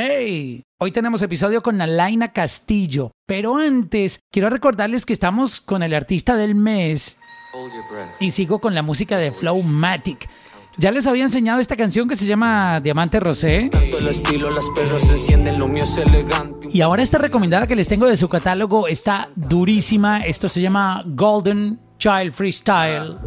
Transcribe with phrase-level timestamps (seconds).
[0.00, 5.92] Hey, hoy tenemos episodio con Alaina Castillo, pero antes quiero recordarles que estamos con el
[5.92, 7.18] artista del mes
[8.20, 10.30] y sigo con la música de Flowmatic.
[10.76, 13.72] Ya les había enseñado esta canción que se llama Diamante Rosé.
[16.70, 20.20] Y ahora esta recomendada que les tengo de su catálogo está durísima.
[20.20, 23.18] Esto se llama Golden Child Freestyle.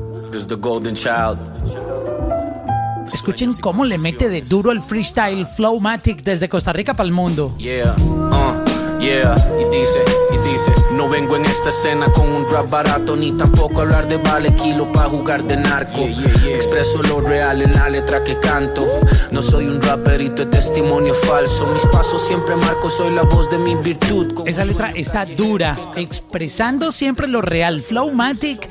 [3.13, 7.53] Escuchen cómo le mete de duro el freestyle Flowmatic desde Costa Rica para el mundo.
[7.57, 9.99] Yeah, uh, yeah, y dice,
[10.33, 14.17] y dice, no vengo en esta escena con un rap barato, ni tampoco hablar de
[14.17, 16.01] vale kilo para jugar de narco.
[16.47, 18.85] Expreso lo real en la letra que canto.
[19.31, 21.67] No soy un raperito de testimonio falso.
[21.67, 24.43] Mis pasos siempre marco, soy la voz de mi virtud.
[24.45, 27.81] Esa letra está dura, expresando siempre lo real.
[27.81, 28.69] Flowmatic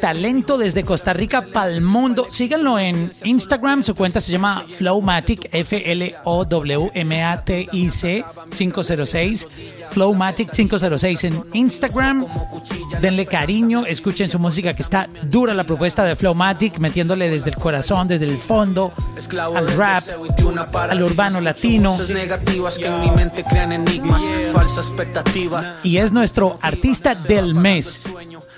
[0.00, 2.26] talento desde Costa Rica para el mundo.
[2.30, 6.16] Síganlo en Instagram, su cuenta se llama Flowmatic, F-L-O-W-M-A-T-I-C
[8.56, 9.48] 506.
[9.90, 12.26] Flowmatic 506 en Instagram.
[13.00, 17.56] Denle cariño, escuchen su música que está dura la propuesta de Flowmatic, metiéndole desde el
[17.56, 18.92] corazón, desde el fondo,
[19.54, 20.04] al rap,
[20.74, 21.96] al urbano latino.
[25.82, 28.04] Y es nuestro artista del mes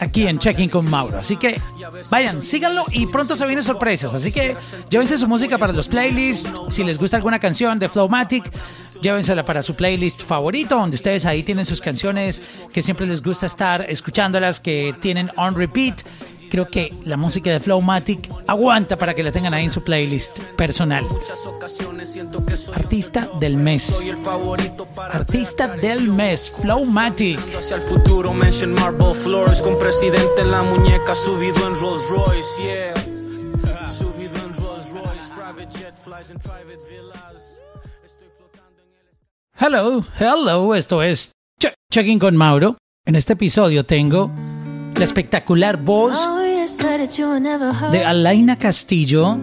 [0.00, 1.18] aquí en Checking con Mauro.
[1.18, 1.60] Así que
[2.10, 4.12] vayan, síganlo y pronto se vienen sorpresas.
[4.14, 4.56] Así que
[4.90, 6.50] llévense su música para los playlists.
[6.70, 8.50] Si les gusta alguna canción de Flowmatic,
[9.00, 13.46] llévensela para su playlist favorito, donde ustedes ahí tienen sus canciones que siempre les gusta
[13.46, 16.02] estar escuchándolas, que tienen on repeat
[16.48, 20.40] creo que la música de Flowmatic aguanta para que la tengan ahí en su playlist
[20.56, 21.04] personal.
[22.74, 24.04] Artista del mes.
[25.10, 27.38] Artista del mes, Flowmatic.
[27.56, 32.62] Hacia el futuro, mention Marble Floors con presidente en la muñeca subido en Rolls Royce,
[32.62, 33.88] yeah.
[33.88, 37.58] Subido en Rolls Royce, private jet flies and private villas.
[38.04, 42.76] Estoy flotando en el Hello, hello, esto es Ch- Checking con Mauro.
[43.06, 44.30] En este episodio tengo
[44.94, 46.28] la espectacular voz
[47.92, 49.36] de Alaina Castillo,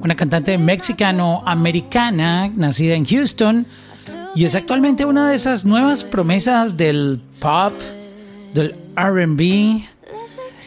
[0.00, 3.66] una cantante mexicano-americana nacida en Houston
[4.34, 7.72] y es actualmente una de esas nuevas promesas del pop,
[8.54, 9.82] del RB,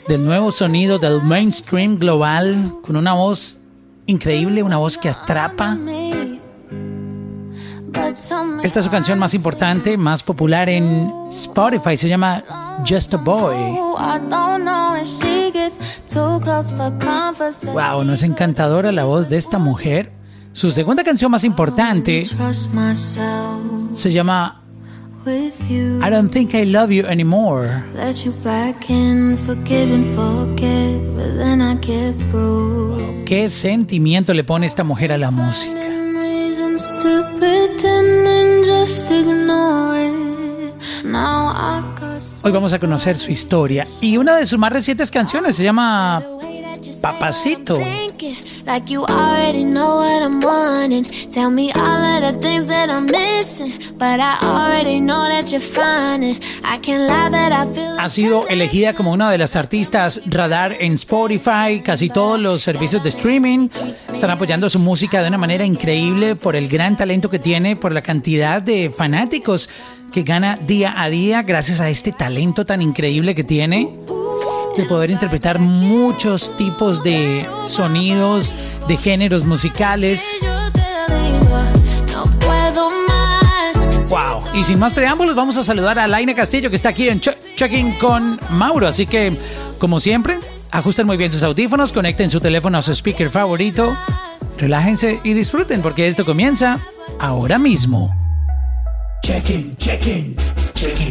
[0.07, 3.59] del nuevo sonido del mainstream global, con una voz
[4.07, 5.77] increíble, una voz que atrapa.
[8.63, 12.43] Esta es su canción más importante, más popular en Spotify, se llama
[12.87, 13.55] Just a Boy.
[17.73, 20.11] Wow, ¿no es encantadora la voz de esta mujer?
[20.53, 22.25] Su segunda canción más importante
[23.91, 24.61] se llama
[25.25, 27.83] I Don't Think I Love You Anymore.
[33.25, 36.00] ¿Qué sentimiento le pone esta mujer a la música?
[42.43, 46.23] Hoy vamos a conocer su historia y una de sus más recientes canciones se llama
[47.01, 47.77] Papacito.
[48.65, 51.05] Like you already know what I'm wanting.
[51.31, 53.73] Tell me all of the things that I'm missing.
[53.97, 56.39] But I already know that you're finding.
[56.63, 60.75] I can lie that I feel Ha sido elegida como una de las artistas radar
[60.79, 63.69] en Spotify, casi todos los servicios de streaming
[64.11, 67.91] están apoyando su música de una manera increíble por el gran talento que tiene, por
[67.91, 69.69] la cantidad de fanáticos
[70.11, 73.95] que gana día a día gracias a este talento tan increíble que tiene
[74.77, 78.53] de poder interpretar muchos tipos de sonidos,
[78.87, 80.25] de géneros musicales.
[84.07, 84.41] Wow.
[84.53, 87.35] Y sin más preámbulos, vamos a saludar a Laina Castillo que está aquí en Ch-
[87.55, 88.87] Checking con Mauro.
[88.87, 89.37] Así que,
[89.79, 90.37] como siempre,
[90.71, 93.95] ajusten muy bien sus audífonos, conecten su teléfono a su speaker favorito,
[94.57, 96.79] relájense y disfruten porque esto comienza
[97.19, 98.13] ahora mismo.
[99.23, 100.35] Checking, checking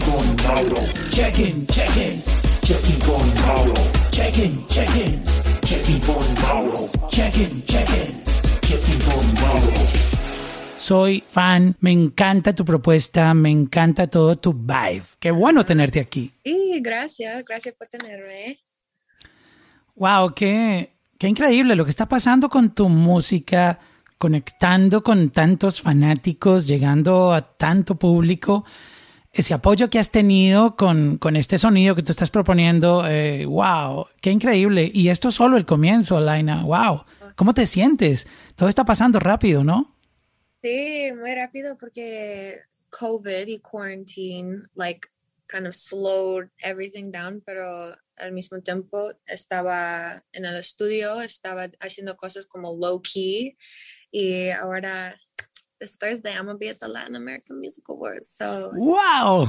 [0.00, 0.82] con Mauro.
[1.10, 2.22] Checking, checking,
[2.70, 3.74] checking con Mauro.
[4.12, 5.22] Checking, checking,
[5.62, 6.88] checking con Mauro.
[7.10, 8.22] Checking, checking,
[8.60, 9.72] checking con Mauro.
[10.76, 15.02] Soy fan, me encanta tu propuesta, me encanta todo tu vibe.
[15.18, 16.32] Qué bueno tenerte aquí.
[16.44, 18.60] Y gracias, gracias por tenerme.
[19.96, 23.80] Wow, qué, qué increíble lo que está pasando con tu música,
[24.16, 28.64] conectando con tantos fanáticos, llegando a tanto público.
[29.32, 34.06] Ese apoyo que has tenido con, con este sonido que tú estás proponiendo, eh, wow,
[34.20, 34.90] qué increíble.
[34.92, 36.64] Y esto es solo el comienzo, Laina.
[36.64, 37.04] Wow,
[37.36, 38.26] ¿cómo te sientes?
[38.56, 39.96] Todo está pasando rápido, ¿no?
[40.62, 42.60] Sí, muy rápido porque
[42.90, 45.08] COVID y quarantine, like,
[45.50, 52.16] kind of slowed everything down, pero al mismo tiempo estaba en el estudio, estaba haciendo
[52.16, 53.56] cosas como low key
[54.10, 55.16] y ahora
[55.80, 58.28] this Thursday I'm gonna be at the Latin American Music Awards.
[58.28, 59.48] So wow,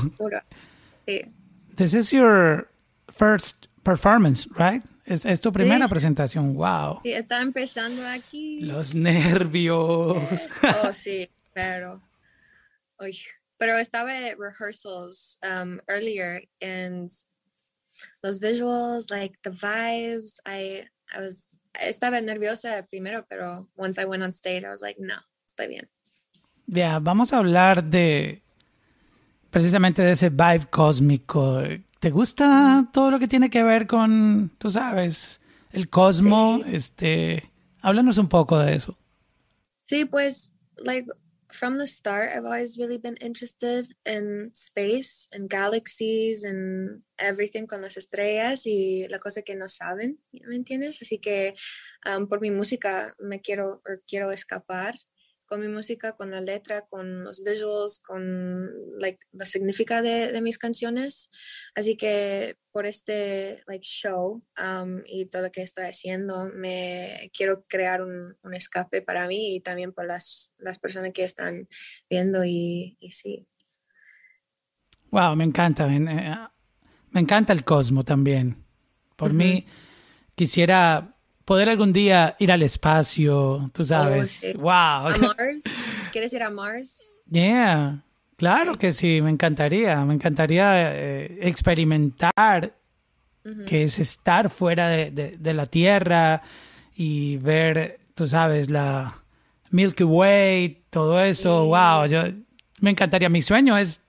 [1.07, 1.31] sí.
[1.75, 2.67] this is your
[3.09, 4.81] first performance, right?
[5.05, 5.89] Es, es tu primera sí.
[5.89, 6.53] presentación.
[6.55, 7.01] Wow.
[7.03, 8.61] Sí, está empezando aquí.
[8.65, 10.47] Los nervios.
[10.63, 12.01] oh sí, pero,
[12.99, 13.17] Uy.
[13.59, 17.11] pero estaba at rehearsals um, earlier and
[18.23, 21.47] los visuals, like the vibes, I I was
[21.79, 25.17] estaba nerviosa primero, pero once I went on stage, I was like, no,
[25.47, 25.87] estoy bien.
[26.71, 28.41] Ya, yeah, vamos a hablar de
[29.49, 31.61] precisamente de ese vibe cósmico.
[31.99, 35.41] ¿Te gusta todo lo que tiene que ver con, tú sabes,
[35.73, 36.61] el cosmo?
[36.63, 36.69] Sí.
[36.73, 37.51] Este,
[37.81, 38.97] háblanos un poco de eso.
[39.89, 41.11] Sí, pues, like,
[41.49, 47.81] from the start, I've always really been interested in space and galaxies and everything con
[47.81, 51.01] las estrellas y la cosa que no saben, ¿me entiendes?
[51.01, 51.53] Así que
[52.05, 54.95] um, por mi música me quiero, quiero escapar
[55.51, 58.69] con mi música, con la letra, con los visuals, con
[58.99, 61.29] like, la significa de, de mis canciones.
[61.75, 67.65] Así que por este like, show um, y todo lo que estoy haciendo, me quiero
[67.67, 71.67] crear un, un, escape para mí y también por las, las personas que están
[72.09, 73.45] viendo y, y sí.
[75.09, 75.85] Wow, me encanta.
[75.85, 75.99] Me,
[77.09, 78.55] me encanta el cosmo también.
[79.17, 79.37] Por uh -huh.
[79.37, 79.65] mí,
[80.33, 81.17] quisiera
[81.51, 84.39] poder algún día ir al espacio, tú sabes.
[84.41, 84.53] Oh, sí.
[84.53, 84.71] Wow.
[84.71, 85.63] ¿A Mars?
[86.13, 87.11] ¿Quieres ir a Mars?
[87.29, 88.05] Yeah,
[88.37, 92.73] claro que sí, me encantaría, me encantaría eh, experimentar
[93.43, 93.65] uh -huh.
[93.65, 96.41] que es estar fuera de, de, de, la Tierra
[96.95, 99.13] y ver, tú sabes, la
[99.71, 101.63] Milky Way, todo eso.
[101.63, 101.67] Sí.
[101.67, 102.33] Wow, yo
[102.79, 103.27] me encantaría.
[103.27, 103.99] Mi sueño es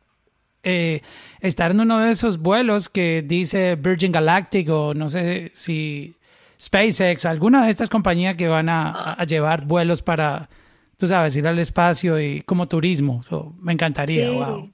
[0.62, 1.02] eh,
[1.40, 6.14] estar en uno de esos vuelos que dice Virgin Galactic o no sé si
[6.62, 10.48] SpaceX, alguna de estas compañías que van a, a, llevar vuelos para,
[10.96, 13.22] tú sabes, ir al espacio y como turismo.
[13.24, 14.36] So, me encantaría, sí.
[14.36, 14.72] wow.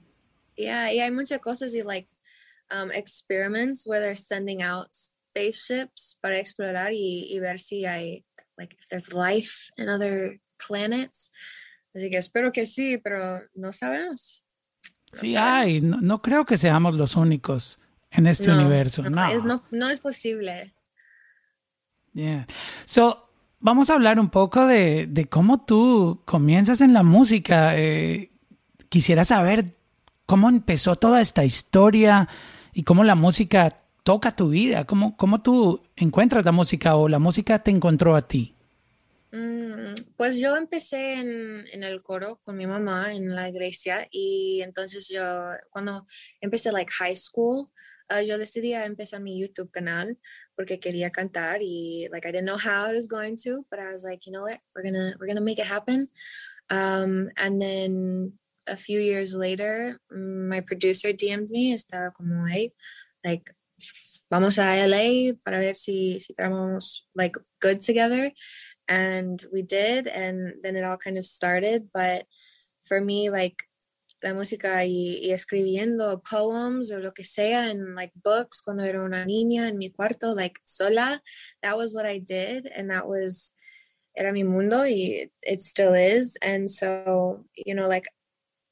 [0.55, 2.09] Yeah, y hay muchas cosas y like
[2.69, 8.23] um, experiments where they're sending out spaceships para explorar y, y ver si hay,
[8.57, 11.31] like, if there's life in other planets.
[11.95, 14.45] Así que espero que sí, pero no sabemos.
[15.13, 15.65] No sí sabemos.
[15.65, 17.79] hay, no, no, creo que seamos los únicos
[18.11, 19.01] en este no, universo.
[19.03, 19.27] No, no.
[19.27, 20.75] Es, no, no es posible.
[22.13, 22.47] Yeah.
[22.85, 23.29] So,
[23.59, 27.77] vamos a hablar un poco de, de cómo tú comienzas en la música.
[27.77, 28.31] Eh,
[28.89, 29.75] quisiera saber
[30.25, 32.27] cómo empezó toda esta historia
[32.73, 34.85] y cómo la música toca tu vida.
[34.85, 38.55] ¿Cómo, cómo tú encuentras la música o la música te encontró a ti?
[39.31, 44.61] Mm, pues yo empecé en, en, el coro con mi mamá en la iglesia y
[44.63, 45.21] entonces yo
[45.69, 46.07] cuando
[46.41, 47.69] empecé like high school
[48.11, 50.17] uh, yo decidí empezar mi YouTube canal
[50.55, 53.91] porque quería cantar y like I didn't know how I was going to, but I
[53.91, 56.09] was like, you know what, we're gonna we're gonna make it happen.
[56.69, 58.33] Um, and then
[58.67, 62.73] a few years later, my producer DM'd me, estaba como, hey,
[63.25, 63.51] like,
[64.29, 68.31] vamos a LA para ver si si éramos like good together,
[68.87, 71.89] and we did, and then it all kind of started.
[71.93, 72.25] But
[72.83, 73.68] for me, like
[74.21, 79.25] la música y, escribiendo poems o lo que sea en like books cuando era una
[79.25, 81.21] niña en mi cuarto like sola.
[81.61, 83.53] That was what I did and that was
[84.15, 86.37] era mi mundo y it still is.
[86.41, 88.07] And so you know like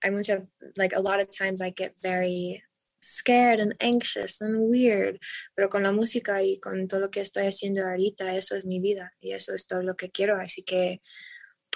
[0.03, 0.45] I mucha
[0.75, 2.63] like a lot of times I get very
[3.01, 5.19] scared and anxious and weird
[5.55, 8.79] pero con la música y con todo lo que estoy haciendo ahorita eso es mi
[8.81, 10.37] vida y eso es todo lo que quiero.
[10.37, 11.01] Así que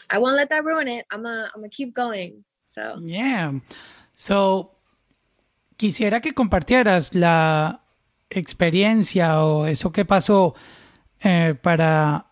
[0.10, 1.06] I won't let that ruin it.
[1.10, 3.02] I'm gonna I'm gonna keep going So.
[3.02, 3.60] Yeah.
[4.14, 4.78] So,
[5.76, 7.82] quisiera que compartieras la
[8.30, 10.56] experiencia o eso que pasó
[11.20, 12.28] eh, para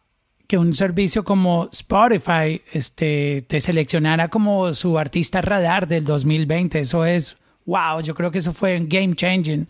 [0.47, 6.79] que un servicio como Spotify este, te seleccionara como su artista radar del 2020.
[6.79, 9.67] Eso es, wow, yo creo que eso fue game changing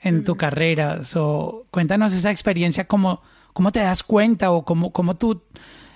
[0.00, 0.24] en mm.
[0.24, 1.04] tu carrera.
[1.04, 3.22] So, cuéntanos esa experiencia, cómo,
[3.52, 5.42] cómo te das cuenta o cómo, cómo tú...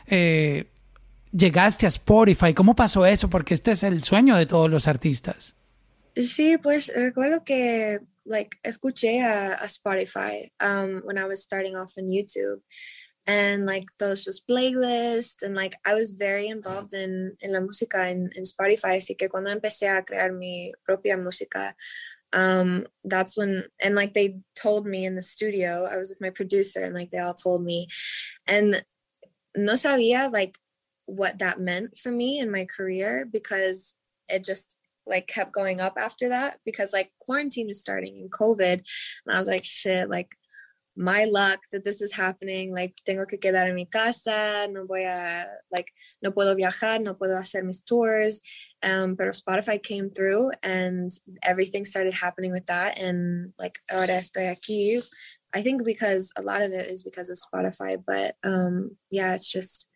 [0.08, 0.66] Eh,
[1.32, 2.54] llegaste a Spotify?
[2.54, 3.28] ¿Cómo pasó eso?
[3.28, 5.56] Porque este es el sueño de todos los artistas.
[6.16, 11.96] Sí, pues recuerdo que like escuché a, a Spotify um, when I was starting off
[11.98, 12.62] on YouTube
[13.26, 18.10] and like todos sus playlists and like I was very involved in, in la música
[18.10, 21.74] en, en Spotify así que cuando empecé a crear mi propia música
[22.32, 26.30] um that's when and like they told me in the studio I was with my
[26.30, 27.88] producer and like they all told me
[28.46, 28.84] and
[29.56, 30.58] no sabía like
[31.10, 33.94] what that meant for me in my career because
[34.28, 34.76] it just
[35.06, 38.82] like kept going up after that because like quarantine was starting and covid
[39.26, 40.36] and i was like shit like
[40.96, 42.72] my luck that this is happening.
[42.72, 45.90] Like, tengo que quedar en mi casa, no voy a, like,
[46.22, 48.40] no puedo viajar, no puedo hacer mis tours.
[48.82, 51.10] Um, pero Spotify came through and
[51.42, 52.98] everything started happening with that.
[52.98, 55.02] And like, ahora estoy aquí.
[55.52, 59.50] I think because a lot of it is because of Spotify, but um, yeah, it's
[59.50, 59.88] just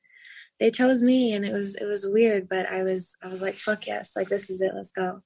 [0.59, 3.55] they chose me and it was it was weird, but I was I was like,
[3.55, 5.23] fuck yes, like this is it, let's go.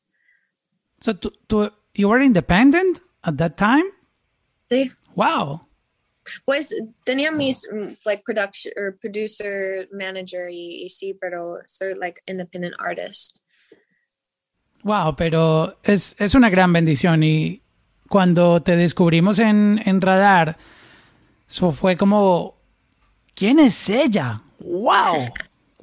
[1.00, 3.84] So to, to you were independent at that time?
[4.70, 4.92] Sí.
[5.14, 5.62] Wow.
[6.46, 6.74] Pues
[7.06, 7.66] tenía mis
[8.04, 13.40] like production or producer manager y, y sí, pero soy like independent artist.
[14.84, 17.62] Wow, pero es, es una gran bendición y
[18.08, 20.56] cuando te descubrimos en, en Radar,
[21.48, 22.56] eso fue como,
[23.34, 24.42] ¿quién es ella?
[24.60, 25.28] ¡Wow!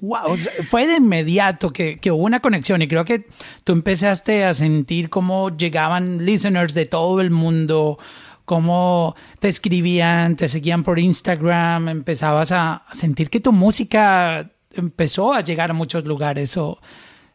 [0.01, 0.37] ¡Wow!
[0.69, 3.27] fue de inmediato que, que, hubo una conexión y creo que
[3.63, 7.97] tú empezaste a sentir cómo llegaban listeners de todo el mundo,
[8.43, 15.41] cómo te escribían, te seguían por Instagram, empezabas a sentir que tu música empezó a
[15.41, 16.55] llegar a muchos lugares.
[16.57, 16.79] O,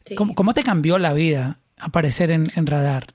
[0.05, 0.15] sí.
[0.15, 3.07] ¿cómo, ¿cómo, te cambió la vida aparecer en, en Radar?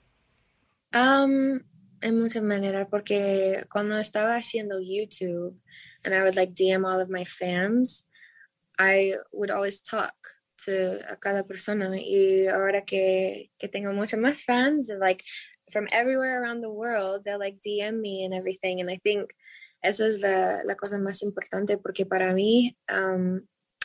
[0.93, 1.59] Um,
[2.01, 5.59] en muchas maneras, porque cuando estaba haciendo YouTube
[6.03, 8.07] and I would like DM all of my fans,
[8.79, 10.13] I would always talk
[10.65, 11.89] to a cada persona.
[11.95, 15.23] Y ahora que, que tengo muchos más fans, like
[15.71, 18.81] from everywhere around the world, they'll like DM me and everything.
[18.81, 19.33] And I think
[19.83, 23.41] eso es la, la cosa más importante porque para mí, um,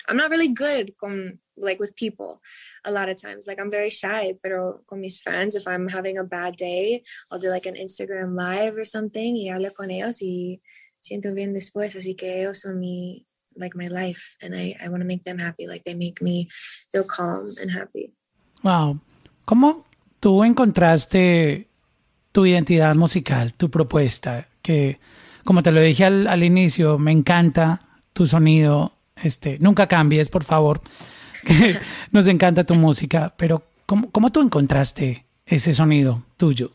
[0.08, 2.40] I'm not really good con, like with people
[2.84, 3.46] a lot of times.
[3.46, 7.38] Like I'm very shy, pero con mis fans, if I'm having a bad day, I'll
[7.38, 10.60] do like an Instagram live or something y hablo con ellos y
[11.00, 11.94] siento bien después.
[11.96, 13.26] Así que ellos son mi,
[13.56, 15.66] like my life and I, I want to make them happy.
[15.66, 16.48] Like they make me
[16.90, 18.12] feel calm and happy.
[18.62, 19.00] Wow.
[19.44, 19.86] ¿Cómo
[20.20, 21.68] tú encontraste
[22.32, 24.48] tu identidad musical, tu propuesta?
[24.62, 25.00] Que,
[25.44, 27.80] como te lo dije al, al inicio, me encanta
[28.12, 28.96] tu sonido.
[29.16, 30.80] Este, nunca cambies, por favor.
[32.12, 36.70] Nos encanta tu música, pero ¿cómo, cómo tú encontraste ese sonido tuyo?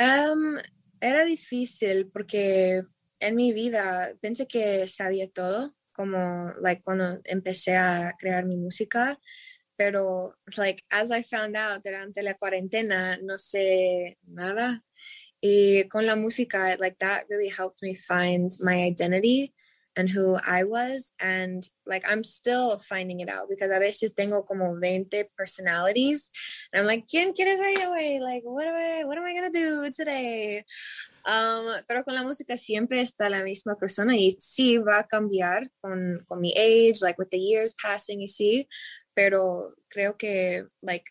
[0.00, 0.58] Um,
[1.00, 2.82] era difícil porque
[3.22, 9.18] en mi vida pensé que sabía todo, como like cuando empecé a crear mi música,
[9.76, 14.82] pero like as I found out durante la cuarentena no sé nada.
[15.40, 19.52] Y con la música like that really helped me find my identity
[19.96, 24.42] and who I was and like I'm still finding it out because a veces tengo
[24.42, 26.30] como 20 personalities
[26.72, 28.18] and I'm like ¿quién quieres ser hoy?
[28.20, 30.64] like what am I what am I gonna do today
[31.24, 35.70] Um, pero con la música siempre está la misma persona y sí va a cambiar
[35.80, 38.66] con, con mi age, like with the years passing y sí,
[39.14, 41.04] pero creo que like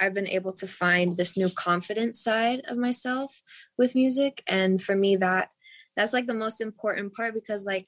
[0.00, 3.42] I've been able to find this new confident side of myself
[3.76, 5.50] with music and for me that
[5.96, 7.86] that's like the most important part because like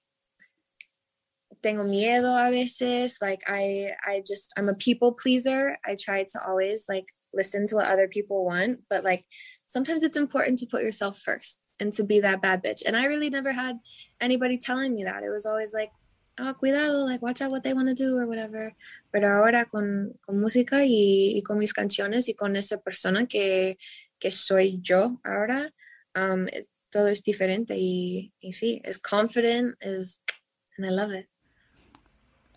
[1.63, 6.39] tengo miedo a veces like I I just I'm a people pleaser I try to
[6.47, 9.25] always like listen to what other people want but like
[9.71, 12.83] sometimes it's important to put yourself first and to be that bad bitch.
[12.85, 13.79] And I really never had
[14.21, 15.23] anybody telling me that.
[15.23, 15.93] It was always like,
[16.41, 18.75] oh, cuidado, like watch out what they want to do or whatever.
[19.13, 23.77] Pero ahora con, con música y, y, con mis canciones y con esa persona que,
[24.21, 25.71] que soy yo ahora,
[26.17, 26.49] um,
[26.91, 30.21] todo es diferente y, y sí, es confident, is,
[30.77, 31.29] and I love it.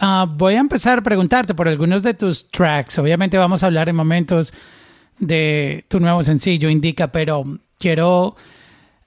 [0.02, 2.98] Uh, voy a empezar a preguntarte por algunos de tus tracks.
[2.98, 4.54] Obviamente vamos a hablar en momentos
[5.20, 7.44] de tu nuevo sencillo, Indica, pero
[7.78, 8.36] quiero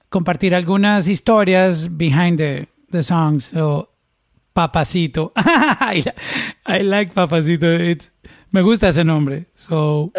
[0.09, 3.45] compartir algunas historias behind the, the songs.
[3.45, 3.89] So,
[4.53, 5.33] Papacito.
[5.35, 6.03] I,
[6.65, 7.67] I, like Papacito.
[7.79, 8.11] It's,
[8.51, 9.45] me gusta ese nombre.
[9.55, 10.11] So,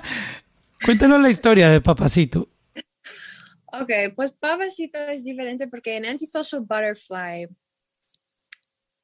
[0.84, 2.48] cuéntanos la historia de Papacito.
[3.74, 7.48] Ok, pues Papacito es diferente porque en Antisocial Butterfly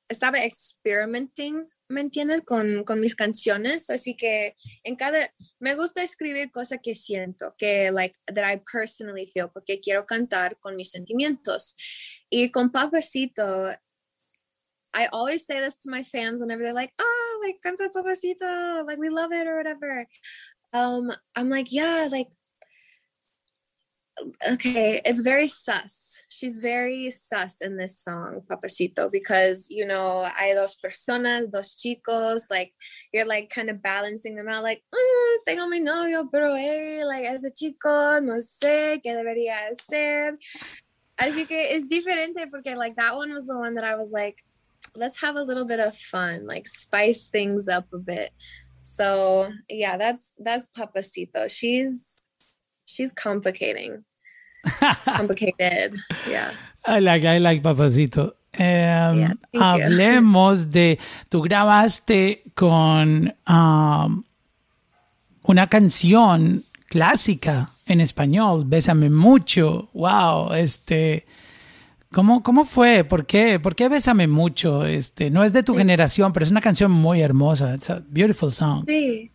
[0.08, 2.42] estaba experimenting, ¿me entiendes?
[2.42, 7.90] Con, con, mis canciones, así que en cada, me gusta escribir cosas que siento, que,
[7.90, 11.76] like, that I personally feel, porque quiero cantar con mis sentimientos.
[12.30, 13.70] Y con Papacito,
[14.94, 18.98] I always say this to my fans whenever they're like, oh, like, canta Papacito, like,
[18.98, 20.06] we love it or whatever.
[20.72, 22.28] Um, I'm like, yeah, like,
[24.46, 26.07] okay, it's very sus.
[26.28, 32.50] She's very sus in this song, Papacito, because you know, hay dos personas, dos chicos,
[32.50, 32.72] like
[33.12, 37.24] you're like kind of balancing them out, like, mm, tengo mi novio, pero hey, like
[37.24, 40.36] ese chico, no sé qué debería hacer.
[41.18, 44.42] Así que es diferente porque like that one was the one that I was like,
[44.94, 48.30] let's have a little bit of fun, like spice things up a bit.
[48.80, 51.50] So yeah, that's that's Papacito.
[51.50, 52.26] She's
[52.84, 54.04] she's complicating.
[55.16, 55.94] complicated.
[56.28, 56.52] Yeah.
[56.86, 58.34] I like, I like Papacito.
[58.58, 60.98] Um, hablemos de,
[61.28, 64.24] tú grabaste con um,
[65.42, 69.90] una canción clásica en español, Bésame mucho.
[69.92, 71.26] Wow, este,
[72.10, 73.04] ¿cómo, cómo fue?
[73.04, 73.60] ¿Por qué?
[73.60, 74.84] ¿Por qué Bésame mucho?
[74.84, 77.74] Este, no es de tu generación, pero es una canción muy hermosa.
[77.74, 78.84] It's a beautiful song.
[78.88, 79.30] Sí,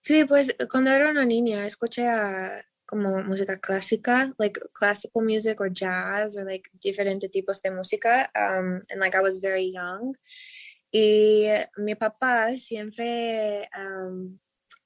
[0.00, 5.70] sí, pues cuando era una niña escuché a como música clásica, like classical music or
[5.70, 8.28] jazz or like diferentes tipos de música.
[8.36, 10.14] Um, and like I was very young.
[10.92, 14.38] Y mi papá siempre um,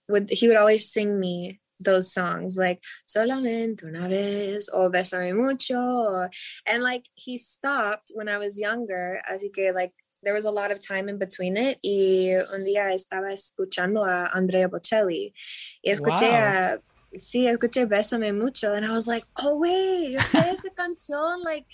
[0.08, 6.26] would he would always sing me those songs like solamente una vez or besame mucho
[6.64, 10.70] and like he stopped when I was younger así que like there was a lot
[10.70, 15.34] of time in between it y un día estaba escuchando a Andrea Bocelli
[15.82, 16.78] y escuché wow.
[16.78, 16.80] a
[17.14, 21.66] sí escuché Bésame mucho and I was like oh wait yo sé esa canción like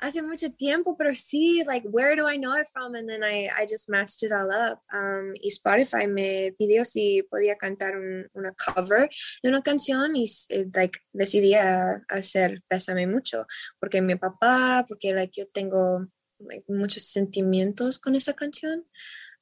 [0.00, 2.94] hace mucho tiempo, pero sí, like, where do I know it from?
[2.94, 4.80] And then I, I just matched it all up.
[4.92, 9.08] Um, y Spotify me pidió si podía cantar un, una cover
[9.42, 13.46] de una canción y, eh, like, decidí hacer Bésame Mucho,
[13.78, 16.06] porque mi papá, porque, like, yo tengo,
[16.38, 18.84] like, muchos sentimientos con esa canción.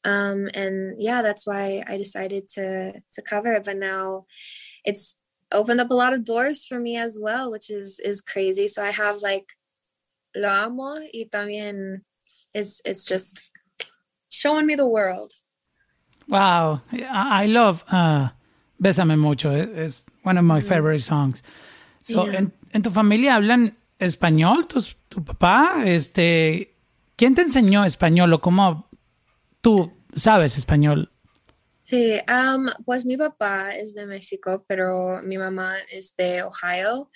[0.05, 3.65] Um, and yeah, that's why I decided to, to cover it.
[3.65, 4.27] But now
[4.85, 5.17] it's
[5.53, 8.67] opened up a lot of doors for me as well, which is, is crazy.
[8.67, 9.47] So I have, like,
[10.35, 12.03] lo amo y también
[12.55, 13.49] it's, it's just
[14.29, 15.33] showing me the world.
[16.29, 18.29] Wow, I love uh,
[18.83, 19.51] Bésame Mucho.
[19.51, 20.65] It's one of my mm.
[20.65, 21.43] favorite songs.
[22.03, 22.39] So, yeah.
[22.39, 24.69] en, en, tu familia hablan español?
[24.69, 25.83] ¿Tu, ¿Tu papá?
[25.87, 26.75] Este,
[27.17, 28.89] ¿Quién te enseñó español o cómo
[29.61, 31.11] tú sabes español?
[31.89, 37.11] Sí, um, pues mi papá es de México, pero mi mamá es de Ohio.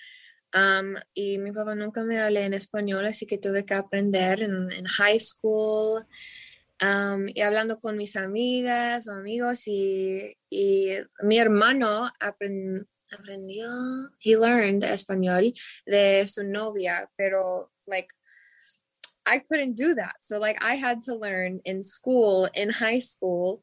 [0.55, 4.85] Um, y mi papá nunca me habló en español, así que tuve que aprender en,
[4.85, 6.03] high school
[6.81, 10.89] um, y hablando con mis amigas o amigos y, y
[11.21, 13.67] mi hermano aprend, aprendió,
[14.21, 15.53] he learned español
[15.85, 18.09] de su novia, pero like
[19.25, 20.15] I couldn't do that.
[20.21, 23.61] So like I had to learn in school, in high school,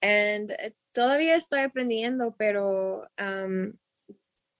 [0.00, 0.54] and
[0.92, 3.72] todavía estoy aprendiendo, pero um,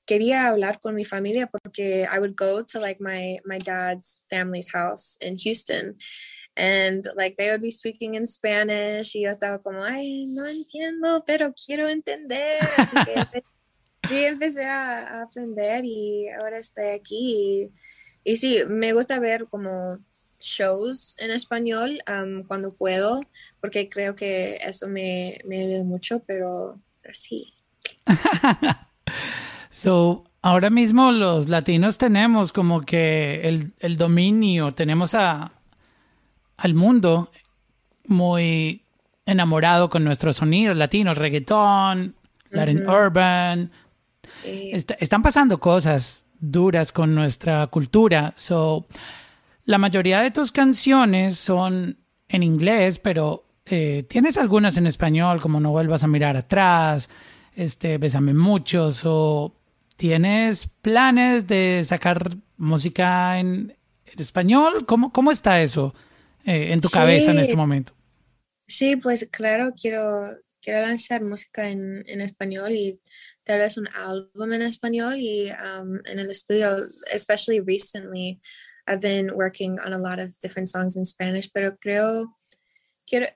[0.06, 4.70] quería hablar con mi familia porque I would go to like my my dad's family's
[4.72, 5.96] house in Houston.
[6.56, 11.22] And like they would be speaking in Spanish y yo estaba como ay no entiendo
[11.24, 13.42] pero quiero entender así que
[14.08, 17.70] sí empecé a, a, aprender y ahora estoy aquí
[18.24, 19.98] y, y, sí me gusta ver como
[20.40, 23.20] shows en español um, cuando puedo
[23.60, 27.52] porque creo que eso me, me ayuda mucho pero, pero sí
[29.70, 35.52] So, ahora mismo los latinos tenemos como que el, el dominio, tenemos a,
[36.56, 37.30] al mundo
[38.06, 38.82] muy
[39.26, 42.14] enamorado con nuestros sonidos latinos, reggaetón,
[42.50, 43.70] Latin urban.
[44.42, 48.32] están pasando cosas duras con nuestra cultura.
[48.36, 48.86] So,
[49.68, 55.60] la mayoría de tus canciones son en inglés, pero eh, tienes algunas en español, como
[55.60, 57.10] No vuelvas a mirar atrás,
[57.54, 59.54] este, Bésame muchos o
[59.96, 63.76] ¿Tienes planes de sacar música en,
[64.16, 64.86] español?
[64.86, 65.94] ¿Cómo, ¿Cómo está eso
[66.46, 67.92] eh, en tu cabeza en este momento?
[68.68, 70.30] Sí, pues claro, quiero,
[70.62, 73.00] quiero lanzar música en, en español y
[73.44, 76.76] tal vez un álbum en español y um, en el estudio,
[77.12, 78.40] especially recently,
[78.88, 82.26] I've been working on a lot of different songs in Spanish, pero creo,
[83.06, 83.26] quiero,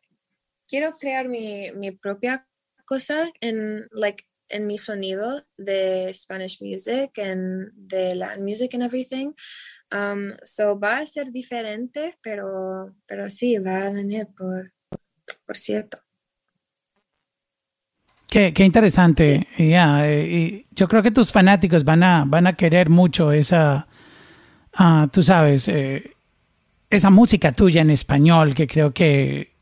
[0.67, 2.47] quiero crear mi, mi propia
[2.87, 9.35] cosa en, like, en mi sonido de Spanish music and de Latin music and everything.
[9.91, 14.73] Um, so va a ser diferente, pero, pero sí, va a venir por,
[15.47, 15.99] por cierto.
[18.29, 19.47] Qué, qué interesante.
[19.59, 23.87] Yeah, y yo creo que tus fanáticos van a, van a querer mucho esa,
[24.79, 26.15] uh, tú sabes, eh,
[26.91, 29.53] esa música tuya en español, que creo que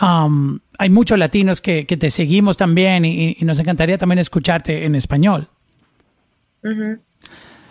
[0.00, 4.84] um, hay muchos latinos que, que te seguimos también y, y, nos encantaría también escucharte
[4.84, 5.48] en español.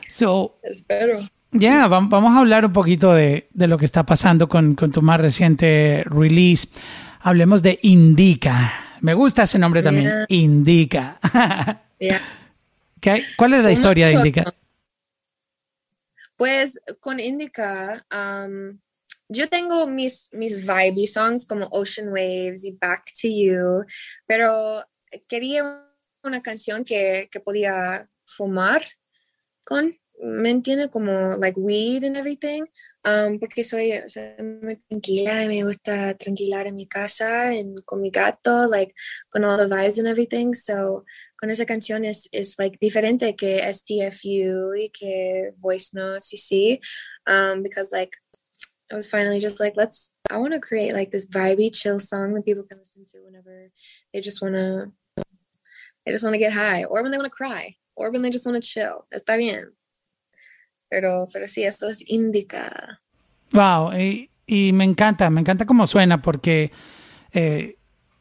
[0.07, 1.19] So, Espero.
[1.51, 4.91] Ya, yeah, vamos a hablar un poquito de, de lo que está pasando con, con,
[4.91, 6.67] tu más reciente release.
[7.21, 8.73] Hablemos de Indica.
[9.01, 11.19] Me gusta ese nombre también, Indica.
[11.99, 12.21] yeah.
[13.37, 14.53] ¿Cuál es la historia de Indica?
[16.37, 18.79] Pues con Indica, um,
[19.27, 23.85] yo tengo mis, mis vibey songs como Ocean Waves y Back to You,
[24.25, 24.83] pero
[25.27, 25.83] quería
[26.23, 28.83] una canción que, que podía fumar
[29.63, 32.63] con me entiende como like weed and everything,
[33.05, 33.93] um, porque soy,
[34.39, 38.93] muy tranquila y me gusta tranquilar en mi casa en, con mi gato, like
[39.29, 40.53] con all the vibes and everything.
[40.53, 41.05] So
[41.39, 46.81] con esa canción es, es like diferente que STFU y que Voice Notes, you see,
[47.27, 48.17] um, because like
[48.91, 52.33] I was finally just like, let's, I want to create like this vibey, chill song
[52.33, 53.69] that people can listen to whenever
[54.13, 54.91] they just want to,
[56.05, 58.29] they just want to get high or when they want to cry or when they
[58.29, 59.05] just want to chill.
[59.13, 59.73] Está bien.
[60.89, 63.01] Pero, pero sí, esto es indica.
[63.51, 66.71] Wow, y, y me encanta, me encanta cómo suena porque
[67.33, 67.75] eh,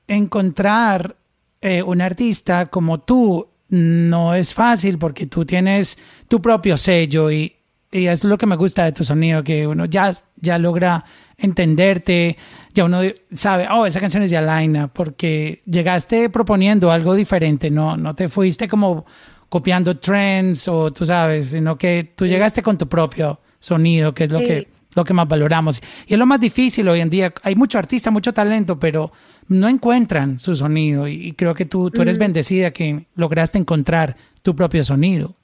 [0.08, 1.16] encontrar
[1.60, 7.56] eh, un artista como tú no es fácil porque tú tienes tu propio sello y,
[7.90, 11.04] y es lo que me gusta de tu sonido, que uno ya, ya logra
[11.36, 12.36] entenderte,
[12.72, 13.00] ya uno
[13.34, 18.28] sabe, oh, esa canción es de Alaina, porque llegaste proponiendo algo diferente, no, no te
[18.28, 19.04] fuiste como
[19.48, 24.30] copiando trends o tú sabes, sino que tú llegaste con tu propio sonido, que es
[24.30, 25.82] lo que lo que más valoramos.
[26.06, 27.32] Y es lo más difícil hoy en día.
[27.42, 29.12] Hay mucho artista, mucho talento, pero
[29.46, 31.06] no encuentran su sonido.
[31.06, 35.36] Y, creo que tú, tú eres bendecida que lograste encontrar tu propio sonido.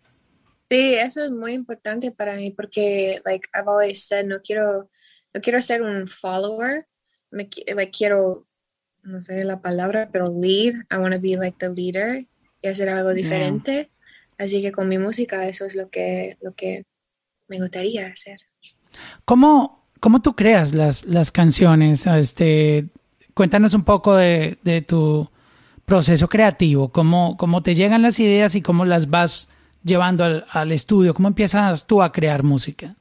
[0.70, 4.88] Sí, eso es muy importante para mí porque, like I've always said, no quiero,
[5.34, 6.86] no quiero ser un follower.
[7.30, 8.46] Me, like, quiero,
[9.02, 10.74] no sé la palabra, pero lead.
[10.90, 12.24] I want to be like the leader
[12.62, 13.90] y hacer algo diferente.
[14.38, 16.84] Así que con mi música eso es lo que, lo que
[17.48, 18.40] me gustaría hacer.
[19.24, 22.06] ¿Cómo, cómo tú creas las, las canciones?
[22.06, 22.86] Este,
[23.34, 25.28] cuéntanos un poco de, de tu
[25.84, 29.48] proceso creativo, cómo, cómo te llegan las ideas y cómo las vas
[29.84, 31.14] llevando al, al, estudio?
[31.14, 32.96] ¿Cómo empiezas tú a crear música?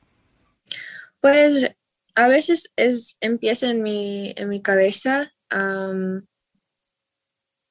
[1.19, 1.71] Pues
[2.15, 5.31] a veces es, empieza en mi, en mi cabeza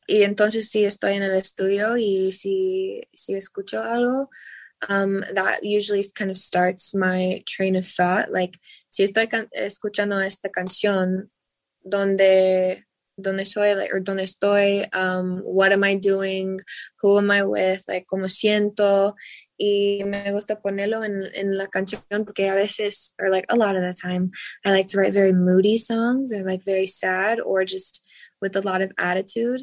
[0.06, 4.30] y entonces si estoy en el estudio y si, si escucho algo,
[4.88, 8.30] um, that usually kind of starts my train of thought.
[8.30, 8.58] Like,
[8.90, 11.28] si estoy escuchando esta canción,
[11.84, 12.84] donde,
[13.20, 16.60] donde soy, like, or donde estoy, um, what am I doing,
[17.00, 19.14] who am I with, like, cómo siento,
[19.60, 23.76] y me gusta ponerlo en, en la canción porque a veces, or like a lot
[23.76, 24.30] of the time,
[24.64, 28.02] I like to write very moody songs or like very sad or just
[28.40, 29.60] with a lot of attitude.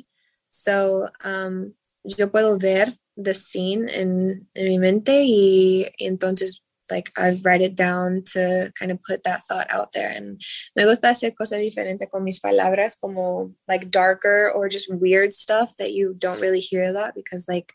[0.52, 7.12] So, um, yo puedo ver the scene en, en mi mente y, y, entonces like
[7.18, 10.10] I write it down to kind of put that thought out there.
[10.10, 10.42] And
[10.76, 15.76] me gusta hacer cosas diferentes con mis palabras como like darker or just weird stuff
[15.78, 17.74] that you don't really hear a lot because like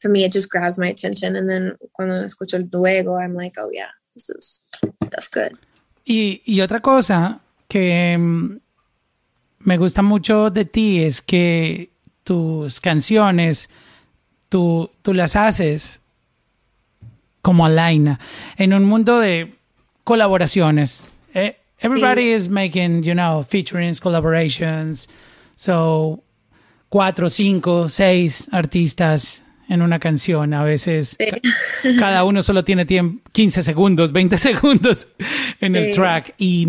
[0.00, 1.36] for me it just grabs my attention.
[1.36, 4.62] And then cuando escucho luego I'm like oh yeah this is
[5.10, 5.58] that's good.
[6.06, 8.60] Y, y otra cosa que mm,
[9.60, 11.93] me gusta mucho de ti es que
[12.24, 13.70] tus canciones
[14.48, 16.00] tú, tú las haces
[17.42, 18.18] como Alaina
[18.56, 19.54] en un mundo de
[20.02, 21.04] colaboraciones.
[21.34, 25.08] Eh, everybody is making, you know, featurings, collaborations.
[25.54, 26.22] So,
[26.88, 30.54] cuatro, cinco, seis artistas en una canción.
[30.54, 31.16] A veces
[31.98, 35.08] cada uno solo tiene 15 segundos, 20 segundos
[35.60, 36.34] en el track.
[36.38, 36.68] Y,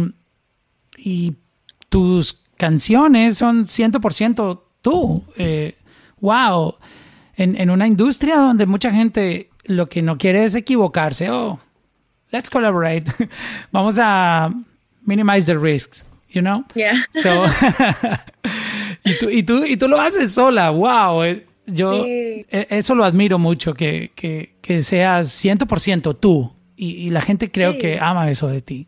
[0.97, 1.35] y
[1.89, 5.23] tus canciones son 100% tú.
[5.35, 5.75] Eh,
[6.19, 6.75] wow
[7.37, 11.29] en, en una industria donde mucha gente lo que no quiere es equivocarse.
[11.29, 11.59] Oh,
[12.31, 13.11] let's collaborate.
[13.71, 14.53] Vamos a
[15.05, 16.65] minimize the risks, you know?
[16.75, 16.95] Yeah.
[17.21, 17.45] So,
[19.03, 20.69] y, tú, y, tú, y tú lo haces sola.
[20.69, 21.23] Wow.
[21.23, 22.45] Eh, yo sí.
[22.49, 26.53] E, eso lo admiro mucho, que, que, que seas 100% tú.
[26.77, 27.79] Y, y, la gente creo sí.
[27.79, 28.87] que ama eso de ti.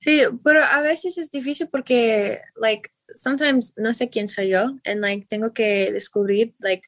[0.00, 5.00] Sí, pero a veces es difícil porque, like, sometimes no sé quién soy yo, and
[5.00, 6.82] like, tengo que descubrir, like,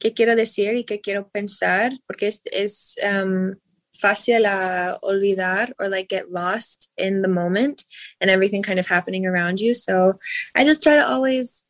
[0.00, 3.54] qué quiero decir y qué quiero pensar, porque es, es um,
[3.92, 7.84] fácil a olvidar or like get lost in the moment
[8.20, 9.74] and everything kind of happening around you.
[9.74, 10.18] So
[10.54, 11.64] I just try to always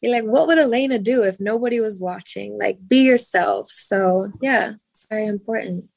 [0.00, 2.58] be like, what would Elena do if nobody was watching?
[2.58, 3.68] Like, be yourself.
[3.70, 5.90] So yeah, it's very important.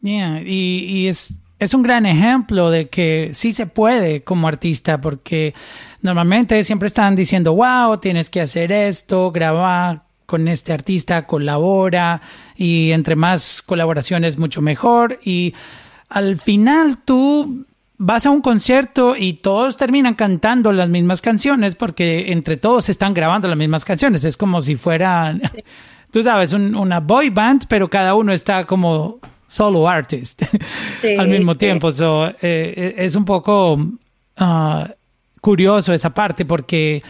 [0.00, 5.00] Yeah, y, y es, es un gran ejemplo de que sí se puede como artista,
[5.00, 5.54] porque
[6.00, 12.20] normalmente siempre están diciendo, wow, tienes que hacer esto, grabar con este artista, colabora,
[12.56, 15.20] y entre más colaboraciones, mucho mejor.
[15.22, 15.54] Y
[16.08, 17.64] al final tú
[17.96, 23.14] vas a un concierto y todos terminan cantando las mismas canciones porque entre todos están
[23.14, 24.24] grabando las mismas canciones.
[24.24, 25.40] Es como si fueran,
[26.10, 29.20] tú sabes, un, una boy band, pero cada uno está como
[29.52, 30.42] solo artist
[31.02, 31.92] sí, al mismo tiempo.
[31.92, 31.98] Sí.
[31.98, 34.84] So, eh, es un poco uh,
[35.40, 37.02] curioso esa parte porque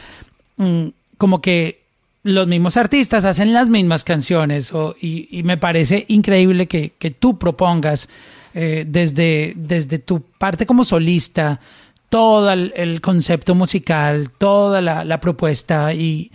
[0.57, 1.83] um, como que
[2.25, 8.09] los mismos artistas hacen las mismas canciones y, me parece increíble que, tú propongas
[8.55, 11.61] eh, desde, desde tu parte como solista
[12.09, 16.31] todo el, concepto musical, toda la, propuesta y,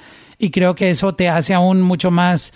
[0.52, 2.54] creo que eso te hace aún mucho más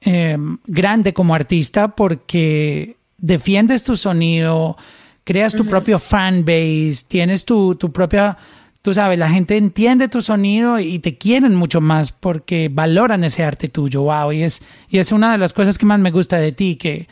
[0.00, 4.76] em, grande como artista porque defiendes tu sonido,
[5.24, 8.36] creas tu propio fan base, tienes tu, tu propia
[8.82, 13.44] tú sabes, la gente entiende tu sonido y te quieren mucho más porque valoran ese
[13.44, 16.38] arte tuyo, wow, y es, y es una de las cosas que más me gusta
[16.38, 17.08] de ti, que,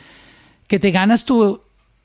[0.67, 1.61] que te ganas tu,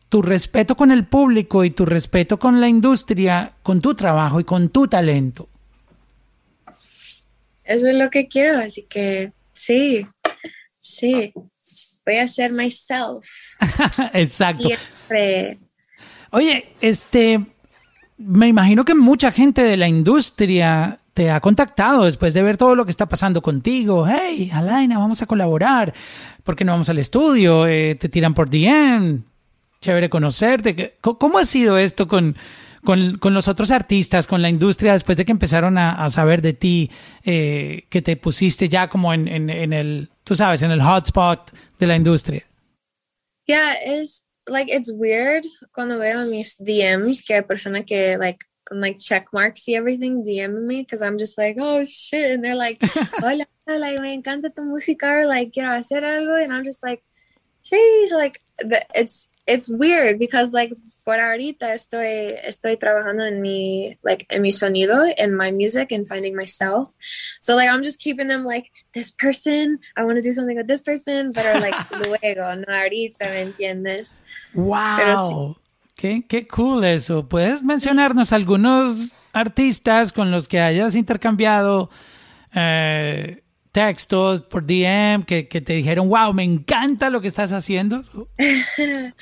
[0.08, 4.44] tu respeto con el público y tu respeto con la industria, con tu trabajo y
[4.44, 5.48] con tu talento.
[7.64, 10.06] Eso es lo que quiero, así que sí,
[10.82, 11.32] sí,
[12.04, 13.24] voy a ser myself.
[14.12, 14.68] Exacto.
[16.30, 17.40] Oye, este,
[18.18, 22.74] me imagino que mucha gente de la industria te ha contactado después de ver todo
[22.74, 24.06] lo que está pasando contigo.
[24.06, 25.92] Hey, Alaina, vamos a colaborar.
[26.42, 27.66] ¿Por qué no vamos al estudio?
[27.66, 29.22] Eh, te tiran por DM.
[29.80, 30.94] Chévere conocerte.
[31.00, 32.36] ¿Cómo ha sido esto con,
[32.84, 36.90] con, los otros artistas, con la industria, después de que empezaron a, saber de ti,
[37.24, 41.86] eh, que te pusiste ya como en, en, el, tú sabes, en el hotspot de
[41.86, 42.44] la industria?
[43.46, 48.80] Ya, es like it's weird cuando veo mis DMs que hay personas que like con
[48.80, 52.56] like check marks y everything DM me because I'm just like oh shit and they're
[52.56, 52.78] like
[53.20, 57.02] hola like me encanta tu música or like quiero hacer algo and I'm just like
[57.64, 58.40] sheesh like
[58.94, 60.72] it's it's weird because like
[61.04, 66.06] por ahorita estoy estoy trabajando en mi like en mi sonido in my music and
[66.06, 66.94] finding myself.
[67.40, 70.68] So like i'm just keeping them like this person i want to do something with
[70.68, 71.74] this person but are like
[72.06, 74.20] luego no ahorita me entiendes
[74.54, 75.56] wow.
[75.94, 77.28] Qué, qué cool eso.
[77.28, 81.90] Puedes mencionarnos algunos artistas con los que hayas intercambiado
[82.54, 83.41] eh,
[83.72, 88.02] textos por DM que, que, te dijeron, wow, me encanta lo que estás haciendo?
[88.16, 89.12] um,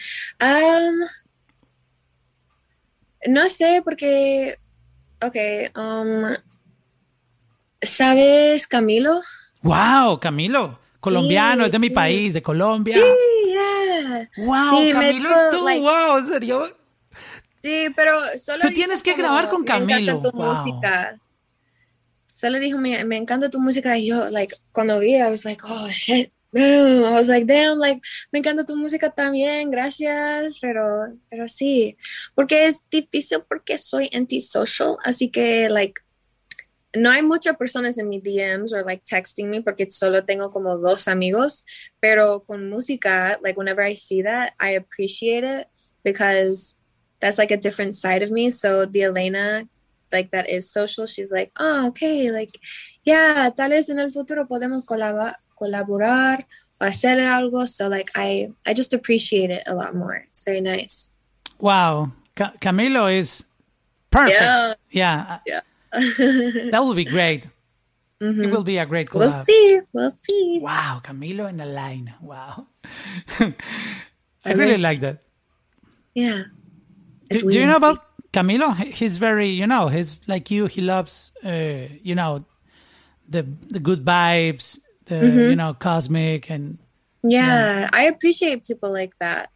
[3.28, 4.58] no sé, porque,
[5.22, 5.36] ok,
[5.78, 6.34] um,
[7.80, 9.22] ¿sabes Camilo?
[9.62, 12.96] Wow, Camilo, colombiano, es de mi país, de Colombia.
[12.96, 14.28] Sí, yeah.
[14.38, 16.76] Wow, Camilo, tú, wow, ¿en serio?
[17.62, 18.62] Sí, pero solo.
[18.62, 19.94] Tú tienes que grabar con Camilo.
[19.94, 21.20] Me encanta tu música
[22.40, 23.98] solo dijo, me, me encanta tu música.
[23.98, 26.32] Y yo, like, cuando vi, I was like, oh, shit.
[26.56, 28.00] I was like, damn, like,
[28.32, 31.96] me encanta tu música también, gracias, pero, pero sí,
[32.34, 36.00] porque es difícil porque soy antisocial, así que, like,
[36.96, 40.76] no hay muchas personas en mis DMs o like texting me porque solo tengo como
[40.76, 41.64] dos amigos,
[42.00, 45.68] pero con música, like whenever I see that, I appreciate it
[46.02, 46.76] because
[47.20, 48.50] that's like a different side of me.
[48.50, 49.68] So the Elena
[50.12, 52.58] like that is social, she's like, oh, okay, like,
[53.04, 56.46] yeah, tal vez en el futuro podemos colab colaborar
[56.80, 57.68] o hacer algo.
[57.68, 60.24] So like, I, I just appreciate it a lot more.
[60.30, 61.10] It's very nice.
[61.58, 62.12] Wow.
[62.36, 63.44] Ca Camilo is
[64.10, 64.40] perfect.
[64.40, 64.74] Yeah.
[64.90, 65.38] Yeah.
[65.46, 65.60] yeah.
[66.70, 67.48] that will be great.
[68.20, 68.44] Mm -hmm.
[68.44, 69.32] It will be a great collab.
[69.32, 69.80] We'll see.
[69.92, 70.60] We'll see.
[70.60, 72.12] Wow, Camilo in the line.
[72.20, 72.66] Wow.
[74.44, 75.24] I really like that.
[76.14, 76.52] Yeah.
[77.30, 80.66] Do, do, you know about Camilo, he's very, you know, he's like you.
[80.66, 82.44] He loves, uh, you know,
[83.28, 85.50] the the good vibes, the mm -hmm.
[85.50, 86.78] you know, cosmic and.
[87.22, 89.50] Yeah, I appreciate people like that.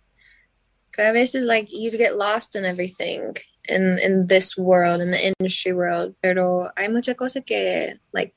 [0.99, 3.37] A veces, like you get lost in everything
[3.69, 6.15] in in this world, in the industry world.
[6.21, 8.35] Pero hay muchas cosas que like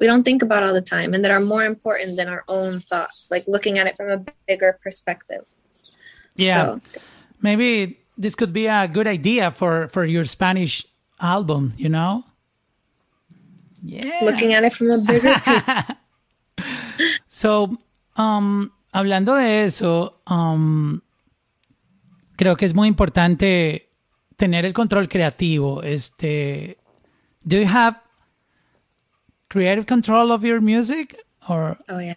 [0.00, 2.80] we don't think about all the time, and that are more important than our own
[2.80, 3.30] thoughts.
[3.30, 5.44] Like looking at it from a bigger perspective.
[6.36, 6.80] Yeah, so,
[7.40, 10.86] maybe this could be a good idea for for your Spanish
[11.20, 12.24] album, you know?
[13.82, 14.20] Yeah.
[14.22, 15.36] Looking at it from a bigger
[17.28, 17.78] So,
[18.16, 21.02] um, hablando de eso, um,
[22.36, 23.90] creo que es muy importante
[24.36, 25.82] tener el control creativo.
[25.82, 26.78] Este,
[27.44, 28.00] do you have
[29.48, 31.16] creative control of your music
[31.48, 31.76] or?
[31.88, 32.16] Oh yeah.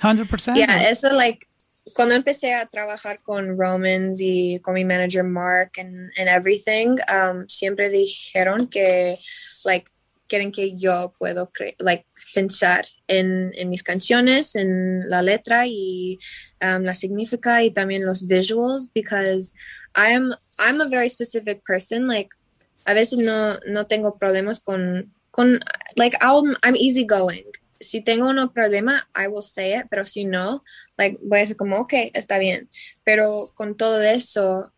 [0.00, 0.56] 100%?
[0.56, 1.48] Yeah, eso like
[1.94, 7.46] cuando empecé a trabajar con Romans y con mi manager Mark and, and everything, um,
[7.48, 9.16] siempre dijeron que,
[9.64, 9.90] like,
[10.28, 16.18] quieren que yo puedo like, pensar en, en, mis canciones, en la letra y
[16.62, 19.54] um, la significa y también los visuals, because
[19.94, 22.30] I'm, I'm a very specific person, like,
[22.86, 25.60] a veces no, no tengo problemas con, con
[25.96, 27.44] like, I'm, I'm easygoing
[27.80, 30.64] si tengo un problema, I will say it, pero si no,
[30.96, 32.68] like, voy a decir como, ok, está bien.
[33.04, 34.72] Pero con todo eso,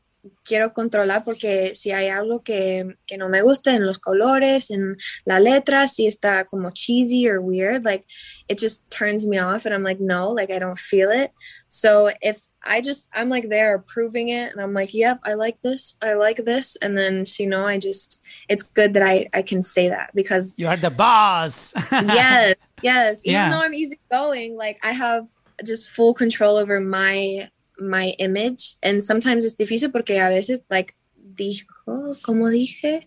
[0.44, 4.96] quiero controlar porque si hay algo que, que, no me gusta en los colores, en
[5.24, 8.04] la letra, si está como cheesy or weird, like
[8.48, 11.32] it just turns me off and I'm like, no, like I don't feel it.
[11.68, 15.62] So if I just, I'm like there approving it and I'm like, yep, I like
[15.62, 16.76] this, I like this.
[16.82, 20.54] And then, you know, I just, it's good that I, I can say that because
[20.58, 21.72] you are the boss.
[21.92, 23.21] yes, yes.
[23.25, 23.51] Even yeah.
[23.51, 25.27] though I'm easygoing, like I have
[25.64, 28.75] just full control over my my image.
[28.83, 30.95] And sometimes it's difícil porque a veces like
[31.37, 33.07] dijo como dije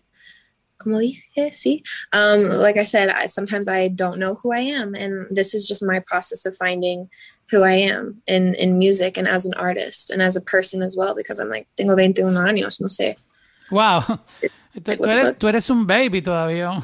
[0.78, 1.82] como dije sí.
[2.12, 4.94] Um like I said I, sometimes I don't know who I am.
[4.94, 7.08] And this is just my process of finding
[7.50, 10.96] who I am in in music and as an artist and as a person as
[10.96, 13.16] well because I'm like tengo 21 años no sé.
[13.70, 14.00] Wow.
[14.74, 16.82] Tú, tú, eres, tú eres un baby todavía.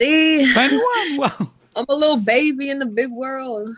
[0.00, 0.52] Sí.
[0.54, 3.74] 21 wow I'm a little baby in the big world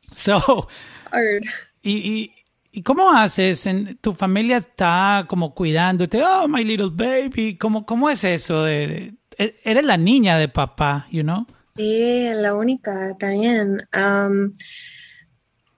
[0.00, 0.68] so
[1.12, 1.44] Hard.
[1.82, 2.42] y, y
[2.74, 3.66] ¿Y cómo haces?
[3.66, 6.22] En, ¿Tu familia está como cuidándote?
[6.24, 7.58] Oh, my little baby.
[7.58, 8.64] ¿Cómo, cómo es eso?
[8.64, 11.46] De, e, eres la niña de papá, you know?
[11.76, 13.86] Sí, la única también.
[13.94, 14.52] Um,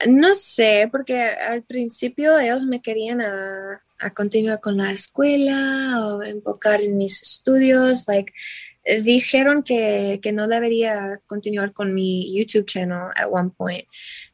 [0.06, 6.22] no sé, porque al principio ellos me querían a, a, continuar con la escuela o
[6.22, 8.04] enfocar en mis estudios.
[8.06, 8.32] Like,
[8.86, 13.86] dijeron que, que no debería continuar con mi YouTube channel at one point.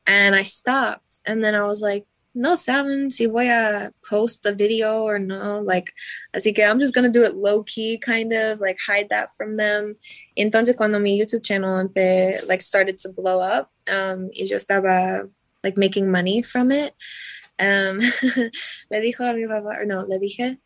[0.06, 1.20] And I stopped.
[1.24, 5.60] And then I was like, no saben si voy a post the video or no.
[5.60, 5.92] Like,
[6.34, 9.56] así que I'm just gonna do it low key, kind of like hide that from
[9.56, 9.96] them.
[10.36, 15.28] Entonces, cuando mi YouTube channel empe, like started to blow up, um, y yo estaba
[15.64, 16.94] like making money from it,
[17.58, 17.98] um,
[18.90, 20.58] le dijo a mi papá, or no, le dije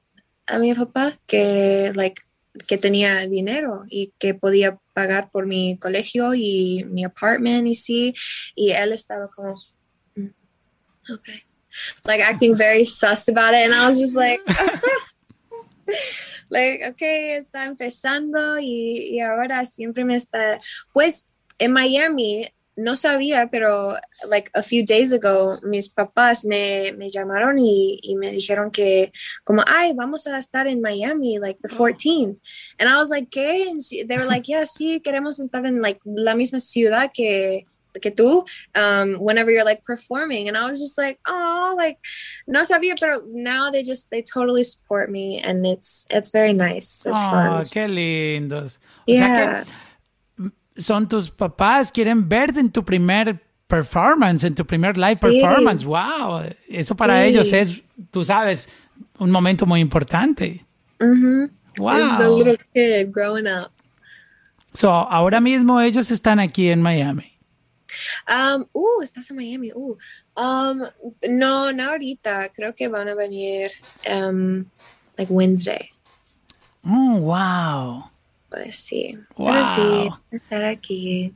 [0.49, 2.23] a mi papá que like
[2.67, 8.15] que tenía dinero y que podía pagar por mi colegio y mi apartment y sí,
[8.55, 9.55] y él estaba como,
[10.17, 10.31] mm,
[11.13, 11.45] okay
[12.05, 13.61] like acting very sus about it.
[13.61, 14.41] And I was just like,
[16.51, 20.59] like, okay, está empezando y, y ahora siempre me está,
[20.93, 23.97] pues en Miami no sabía, pero
[24.29, 29.13] like a few days ago, mis papás me, me llamaron y, y, me dijeron que
[29.45, 32.37] como, ay, vamos a estar en Miami, like the 14th.
[32.79, 33.69] And I was like, ¿qué?
[33.71, 37.67] And they were like, yeah, sí, queremos estar en like la misma ciudad que,
[38.01, 41.99] que tú um, whenever you're like performing and i was just like oh like
[42.47, 47.07] no sabía pero now they just they totally support me and it's it's very nice
[47.07, 49.15] it's oh, fun qué lindos yeah.
[49.15, 49.84] o sea que
[50.77, 55.21] son tus papás quieren verte en tu primer performance en tu primer live sí.
[55.21, 57.29] performance wow eso para sí.
[57.29, 58.69] ellos es tú sabes
[59.19, 60.65] un momento muy importante
[60.99, 63.71] wow the little kid growing up
[64.73, 67.35] so ahora mismo ellos están aquí en Miami
[68.29, 69.71] Um, uh, estás en Miami.
[69.73, 69.97] Uh,
[70.37, 70.83] um,
[71.29, 72.49] no, no ahorita.
[72.53, 73.71] Creo que van a venir
[74.11, 74.67] um,
[75.17, 75.91] like Wednesday.
[76.85, 78.11] Oh, wow.
[78.55, 79.19] Pues sí.
[79.37, 79.53] Wow.
[79.53, 81.35] Pero sí, estar aquí.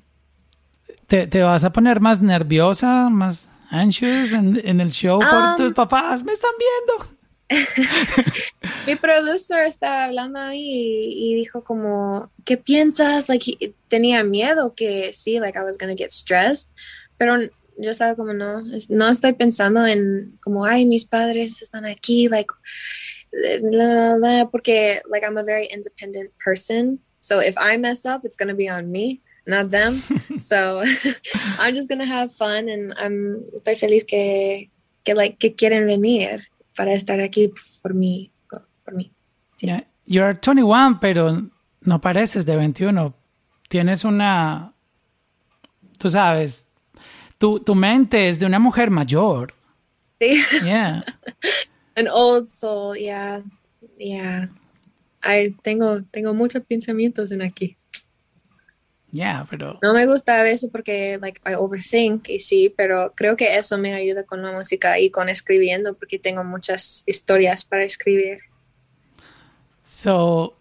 [1.07, 5.57] ¿Te, ¿Te, vas a poner más nerviosa, más anxious en, en el show por Um,
[5.57, 6.23] tus papás?
[6.23, 7.19] ¿Me están viendo?
[8.87, 13.29] Mi producer estaba hablando y, y, dijo como, ¿qué piensas?
[13.29, 16.69] Like, he, tenía miedo que sí, like I was gonna get stressed,
[17.17, 17.39] pero
[17.79, 22.53] yo estaba como, no, no estoy pensando en como, ay, mis padres están aquí, like,
[23.63, 28.55] blah, porque, like, I'm a very independent person, so if I mess up, it's gonna
[28.55, 30.01] be on me, not them,
[30.39, 30.83] so
[31.59, 34.71] I'm just gonna have fun, and I'm, estoy feliz que,
[35.05, 36.41] que, like, que quieren venir
[36.75, 38.31] para estar aquí por mí.
[38.83, 39.13] Por mí.
[39.61, 39.67] Sí.
[39.67, 39.85] Yeah.
[40.07, 41.51] You're 21, pero
[41.83, 43.15] no pareces de 21.
[43.69, 44.73] Tienes una,
[45.99, 46.67] tú sabes,
[47.37, 49.53] tu, tu mente es de una mujer mayor.
[50.19, 50.43] Sí.
[50.65, 51.03] Yeah.
[51.97, 53.43] An old soul, yeah.
[53.99, 54.49] Yeah.
[55.63, 57.77] Tengo, tengo muchos pensamientos en aquí.
[59.11, 59.79] Yeah, pero...
[59.83, 63.79] No me gusta a veces porque, like, I overthink y sí, pero creo que eso
[63.79, 68.41] me ayuda con la música y con escribiendo porque tengo muchas historias para escribir.
[69.85, 70.59] So,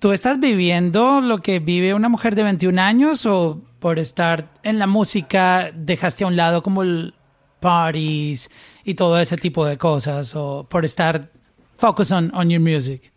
[0.00, 4.80] ¿tú estás viviendo lo que vive una mujer de 21 años o por estar en
[4.80, 7.14] la música dejaste a un lado como el
[7.60, 8.50] parties
[8.82, 11.30] y todo ese tipo de cosas o por estar
[11.76, 13.11] focus on, on your music?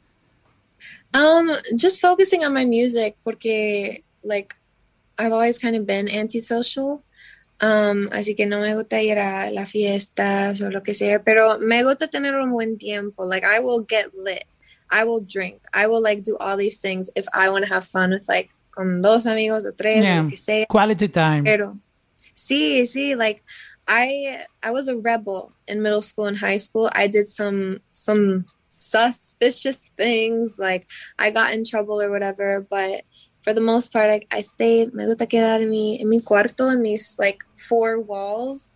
[1.16, 4.54] Um, just focusing on my music porque like
[5.18, 7.04] I've always kind of been antisocial.
[7.62, 11.58] Um, así que no me gusta ir a las fiestas o lo que sea, pero
[11.60, 13.24] me gusta tener un buen tiempo.
[13.24, 14.44] Like I will get lit.
[14.92, 15.62] I will drink.
[15.74, 18.50] I will like do all these things if I want to have fun with like
[18.72, 20.20] con dos amigos o tres Yeah.
[20.20, 20.66] o lo que sea.
[20.68, 21.44] Quality time.
[21.46, 21.78] Pero
[22.36, 23.42] sí, sí, like
[23.88, 26.90] I I was a rebel in middle school and high school.
[26.94, 28.46] I did some some
[28.76, 33.04] suspicious things like I got in trouble or whatever, but
[33.42, 36.70] for the most part I, I stayed me gusta quedar en mi en mi cuarto
[36.74, 38.70] in these like four walls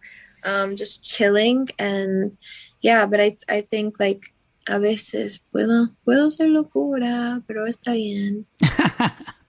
[0.46, 2.38] um just chilling and
[2.82, 4.34] yeah, but I I think like
[4.68, 8.46] a veces puedo puedo ser locura, pero está bien.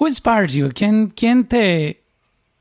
[0.00, 0.70] Who inspires you?
[0.72, 2.04] ¿Quién, quién te,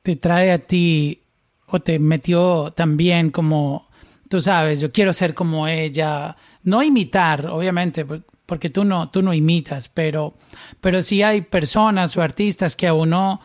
[0.02, 1.22] te trae a ti
[1.68, 3.88] o te metió también como,
[4.28, 6.36] tú sabes, yo quiero ser como ella?
[6.64, 8.06] No imitar, obviamente,
[8.46, 10.34] porque tú no, tú no imitas, pero,
[10.82, 13.40] pero sí hay personas o artistas que a uno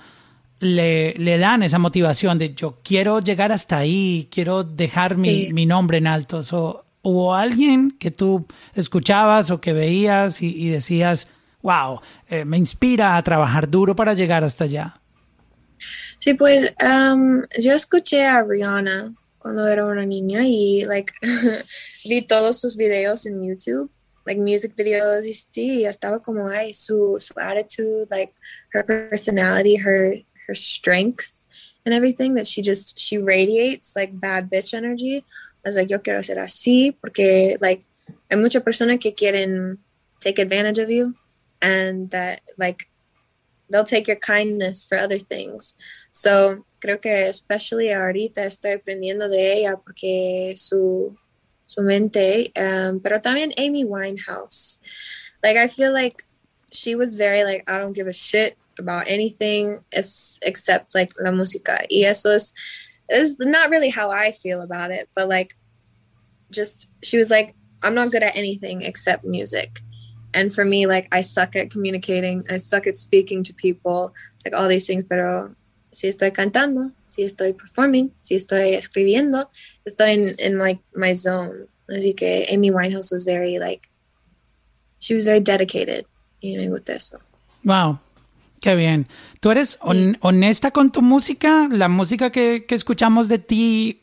[0.61, 5.67] le, le dan esa motivación de yo quiero llegar hasta ahí, quiero dejar mi, mi
[5.67, 6.41] nombre en alto.
[6.53, 11.29] O hubo alguien que tú escuchabas o que veías y, y decías,
[11.63, 14.95] wow, eh, me inspira a trabajar duro para llegar hasta allá?
[16.19, 19.13] Sí, pues um, yo escuché a Rihanna
[19.45, 21.13] cuando era una niña y like
[22.09, 23.91] vi todos sus videos en YouTube,
[24.25, 28.33] like music videos y sí, estaba como ay su su attitude, like
[28.73, 31.47] her personality, her her strength
[31.85, 35.27] and everything that she just she radiates like bad bitch energy.
[35.63, 37.85] I was like yo quiero ser así porque like
[38.31, 39.77] hay muchas personas que quieren
[40.21, 41.17] take advantage of you
[41.61, 42.89] and that like
[43.69, 45.75] they'll take your kindness for other things.
[46.17, 51.17] So creo que especially ahorita estoy aprendiendo de ella porque su
[51.67, 54.81] su mente, um, pero también Amy Winehouse.
[55.43, 56.25] Like I feel like
[56.71, 61.85] she was very like I don't give a shit about anything except like la música.
[61.91, 62.55] Y eso es
[63.11, 65.57] is not really how I feel about it, but like
[66.53, 69.81] just she was like I'm not good at anything except music.
[70.35, 74.13] and for me like i suck at communicating i suck at speaking to people
[74.45, 75.55] like all these things pero
[75.95, 79.51] si estoy cantando si estoy performing si estoy escribiendo
[79.85, 83.89] estoy in, in like my zone así que Amy Winehouse was very like
[84.99, 86.05] she was very dedicated
[86.41, 87.19] y me gusta eso
[87.65, 87.99] wow
[88.61, 89.09] Qué bien.
[89.41, 91.69] ¿Tú eres on, honesta con tu música?
[91.71, 94.01] ¿La música que, que escuchamos de ti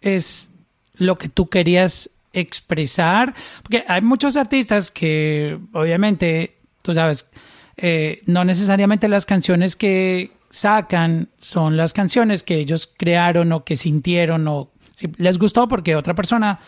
[0.00, 0.50] es
[0.94, 7.28] lo que tú querías expresar, porque hay muchos artistas que obviamente, tú sabes,
[7.76, 13.76] eh, no necesariamente las canciones que sacan son las canciones que ellos crearon o que
[13.76, 16.60] sintieron o si les gustó porque otra persona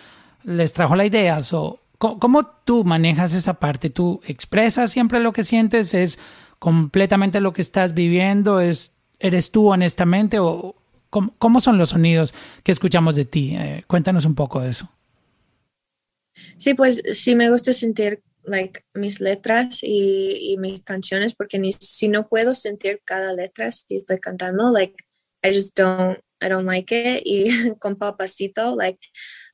[0.45, 1.39] les trajo la idea.
[1.53, 3.91] o ¿Cómo tú manejas esa parte?
[3.91, 5.95] ¿Tú expresas siempre lo que sientes?
[5.95, 6.19] ¿Es
[6.59, 8.61] completamente lo que estás viviendo?
[8.61, 10.39] ¿Es, ¿Eres tú honestamente?
[10.39, 10.75] ¿O
[11.11, 13.55] cómo, son los sonidos que escuchamos de ti?
[13.55, 14.89] Eh, cuéntanos un poco de eso.
[16.57, 21.73] Sí, pues sí me gusta sentir like mis letras y, y mis canciones porque ni
[21.73, 24.95] si no puedo sentir cada letra si estoy cantando like
[25.45, 28.99] I just don't I don't like it y con Papacito like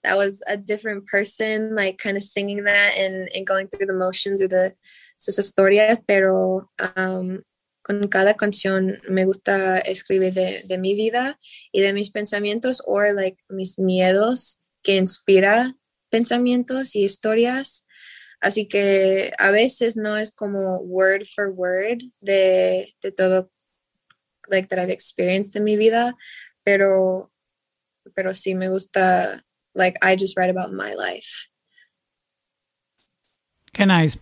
[0.03, 3.93] that was a different person like kind of singing that and, and going through the
[3.93, 4.75] motions of the
[5.19, 7.43] sus historias pero um,
[7.83, 11.39] con cada canción me gusta escribir de, de mi vida
[11.73, 15.75] y de mis pensamientos o like mis miedos que inspira
[16.11, 17.85] pensamientos y historias.
[18.41, 23.51] Así que a veces no es como word for word de, de todo
[24.51, 26.15] like that I've experienced en mi vida,
[26.65, 27.31] pero
[28.15, 31.49] pero sí me gusta like I just write about my life.
[33.73, 34.19] Qué nice.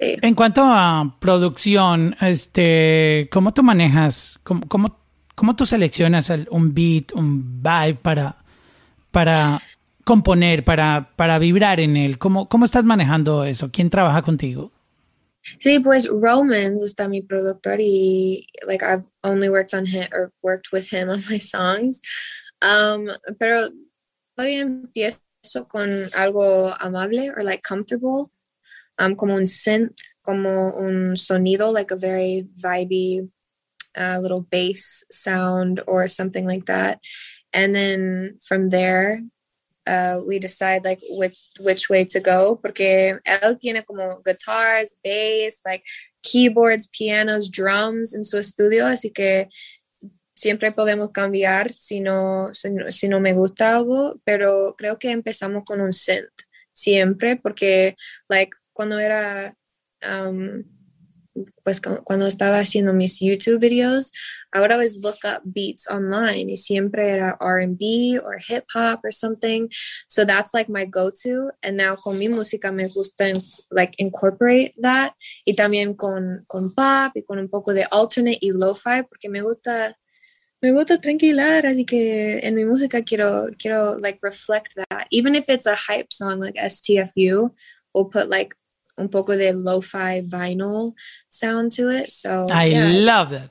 [0.00, 4.96] En cuanto a producción, este, ¿cómo tú manejas, cómo, cómo,
[5.34, 8.36] cómo tú seleccionas un beat, un vibe para,
[9.10, 9.60] para
[10.08, 12.16] componer, para, para vibrar en él?
[12.16, 13.70] ¿Cómo, ¿Cómo estás manejando eso?
[13.70, 14.72] ¿Quién trabaja contigo?
[15.58, 20.72] Sí, pues Romans está mi productor y like I've only worked on him or worked
[20.72, 22.00] with him on my songs.
[22.62, 23.68] Um, pero
[24.34, 28.30] todavía empiezo con algo amable or like comfortable,
[28.98, 33.28] um, como un synth, como un sonido, like a very vibey
[33.94, 36.98] uh, little bass sound or something like that.
[37.52, 39.20] And then from there,
[39.88, 45.60] uh, we decide like which which way to go porque él tiene como guitars, bass,
[45.64, 45.82] like
[46.22, 49.48] keyboards, pianos, drums en su estudio, así que
[50.36, 55.80] siempre podemos cambiar si no, si no, me gusta algo, pero creo que empezamos con
[55.80, 56.30] un synth
[56.72, 57.96] siempre porque
[58.28, 59.56] like cuando era
[60.08, 60.62] um,
[61.64, 64.12] pues cuando estaba haciendo mis YouTube videos,
[64.54, 69.68] ahora always look up beats online y siempre era R&B or hip hop or something.
[70.08, 71.50] So that's like my go-to.
[71.62, 73.34] And now con mi música me gusta
[73.70, 75.14] like incorporate that
[75.46, 79.42] y también con, con pop y con un poco de alternate y lo-fi porque me
[79.42, 79.94] gusta
[80.60, 85.06] me gusta tranquilar, así que en mi música quiero, quiero like reflect that.
[85.12, 87.52] Even if it's a hype song like STFU,
[87.94, 88.56] we'll put like
[88.96, 90.94] un poco de lo-fi vinyl
[91.28, 92.10] sound to it.
[92.10, 93.50] So I love that.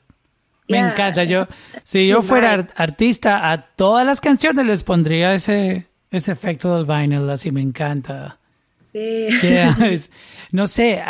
[0.68, 1.24] Me encanta.
[1.24, 1.48] Yo,
[1.84, 7.30] si yo fuera artista, a todas las canciones les pondría ese, ese efecto del vinyl,
[7.30, 8.40] así me encanta.
[8.94, 9.28] Sí.
[10.52, 11.02] no sé,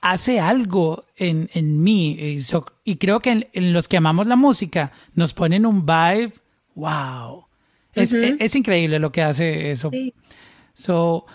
[0.00, 2.38] hace algo en, en mí.
[2.84, 6.32] Y, creo que en, los que amamos la música nos ponen un vibe.
[6.74, 7.46] ¡Wow!
[7.92, 9.90] Es, es, increíble lo que hace eso.
[10.74, 11.26] So,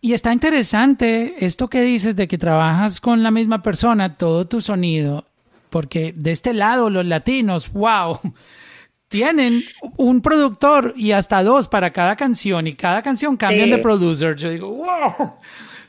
[0.00, 4.60] y está interesante esto que dices de que trabajas con la misma persona, todo tu
[4.60, 5.27] sonido,
[5.70, 8.18] porque de este lado los latinos, wow,
[9.08, 9.62] tienen
[9.96, 14.36] un productor y hasta dos para cada canción y cada canción cambian de producer.
[14.36, 15.34] Yo digo, wow.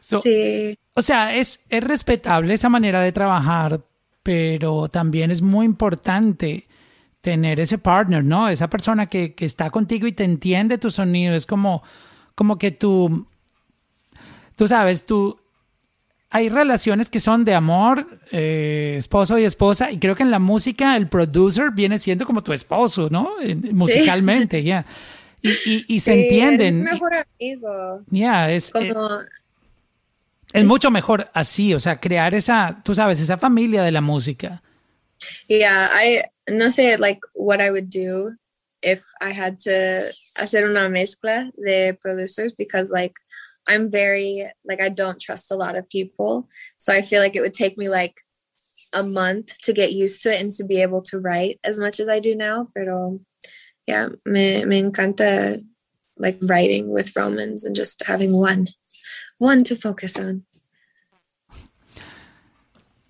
[0.02, 0.78] sí.
[0.94, 3.82] O sea, es, es respetable esa manera de trabajar,
[4.24, 6.68] pero también es muy importante
[7.22, 8.50] tener ese partner, ¿no?
[8.50, 11.36] Esa persona que, que está contigo y te entiende tu sonido.
[11.36, 11.84] Es como,
[12.36, 13.28] como que tú,
[14.56, 15.40] tú sabes, tú,
[16.32, 20.40] hay relaciones que son de amor, eh, esposo y esposa, y creo que en la
[20.40, 23.32] música el producer viene siendo como tu esposo, ¿no?
[23.72, 24.86] Musicalmente, ya.
[25.42, 26.86] Y, y, se entienden.
[26.86, 28.04] Es mejor amigo.
[28.12, 28.72] Ya, es.
[28.72, 29.26] Como, eh,
[30.52, 34.62] es mucho mejor así, o sea, crear esa, tú sabes, esa familia de la música.
[35.48, 38.36] Yeah, I no sé like what I would do
[38.82, 43.16] if I had to hacer una mezcla de producers because like
[43.68, 46.48] I'm very like I don't trust a lot of people.
[46.78, 48.16] So I feel like it would take me like
[48.94, 52.00] a month to get used to it and to be able to write as much
[52.00, 52.70] as I do now.
[52.74, 53.20] Pero
[53.86, 55.62] yeah, me, me encanta
[56.18, 58.68] like writing with Romans and just having one
[59.38, 60.46] one to focus on.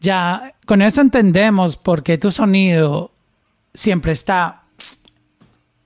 [0.02, 3.12] Ya, con eso entendemos por qué tu sonido
[3.74, 4.64] siempre está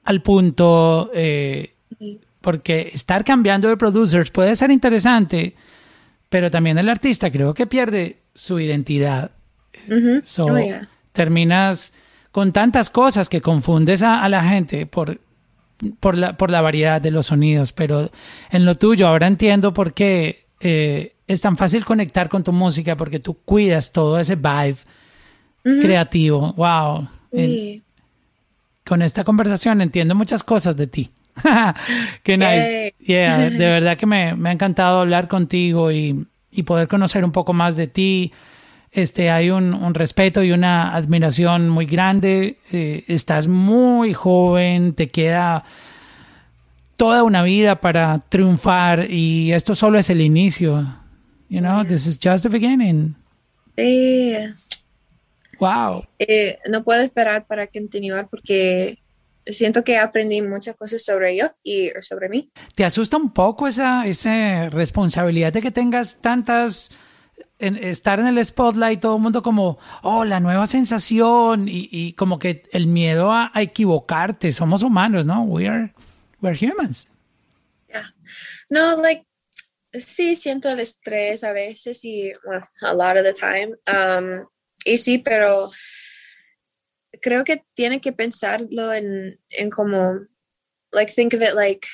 [0.04, 1.73] al punto, eh,
[2.44, 5.56] porque estar cambiando de producers puede ser interesante,
[6.28, 9.32] pero también el artista creo que pierde su identidad.
[10.40, 10.58] Oh,
[11.14, 11.94] terminas
[12.34, 15.22] con tantas cosas que confundes a, la gente por,
[16.02, 18.12] por, la, por la variedad de los sonidos, pero
[18.52, 22.98] en lo tuyo ahora entiendo por qué eh, es tan fácil conectar con tu música
[22.98, 24.80] porque tú cuidas todo ese vibe
[25.64, 26.52] creativo.
[26.58, 27.08] Wow.
[28.84, 31.10] con esta conversación entiendo muchas cosas de ti.
[32.24, 32.94] Qué nice.
[33.00, 37.32] Yeah, de verdad que me, me, ha encantado hablar contigo y, y, poder conocer un
[37.32, 38.32] poco más de ti.
[38.92, 42.60] Este, hay un, un respeto y una admiración muy grande.
[42.72, 45.64] Eh, estás muy joven, te queda
[46.96, 50.88] toda una vida para triunfar y esto solo es el inicio.
[51.50, 53.16] You know, this is just the beginning.
[53.76, 54.36] Sí.
[55.60, 56.06] Wow.
[56.20, 58.98] Eh, no puedo esperar para continuar porque
[59.46, 62.52] siento que aprendí muchas cosas sobre yo y sobre mí.
[62.76, 66.92] ¿Te asusta un poco esa, esa responsabilidad de que tengas tantas,
[67.60, 72.14] en, estar en el spotlight, todo el mundo como, oh, la nueva sensación y, y
[72.14, 75.44] como que el miedo a, a, equivocarte, somos humanos, ¿no?
[75.44, 75.94] We are,
[76.42, 77.08] we're humans.
[77.90, 78.14] Yeah.
[78.70, 79.26] No, like,
[79.94, 83.76] sí siento el estrés a veces y, well, a lot of the time.
[83.88, 84.48] Um,
[84.86, 85.70] y sí, pero
[87.22, 90.26] creo que tiene que pensarlo en, en como,
[90.92, 91.88] like, think of it like,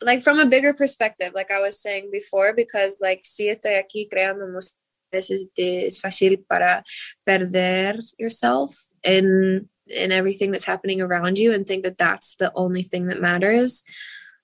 [0.00, 4.08] like from a bigger perspective, like I was saying before, because like si estoy aquí
[4.08, 4.76] creando música,
[5.12, 6.84] es, fácil para
[7.24, 12.82] perder yourself in in everything that's happening around you and think that that's the only
[12.82, 13.84] thing that matters.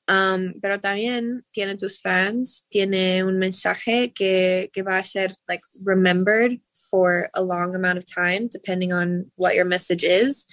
[0.09, 5.61] Um, pero también tiene tus fans, tiene un mensaje que, que va a ser like
[5.85, 6.61] remembered
[6.93, 10.47] for a long amount of time, depending on what your message is.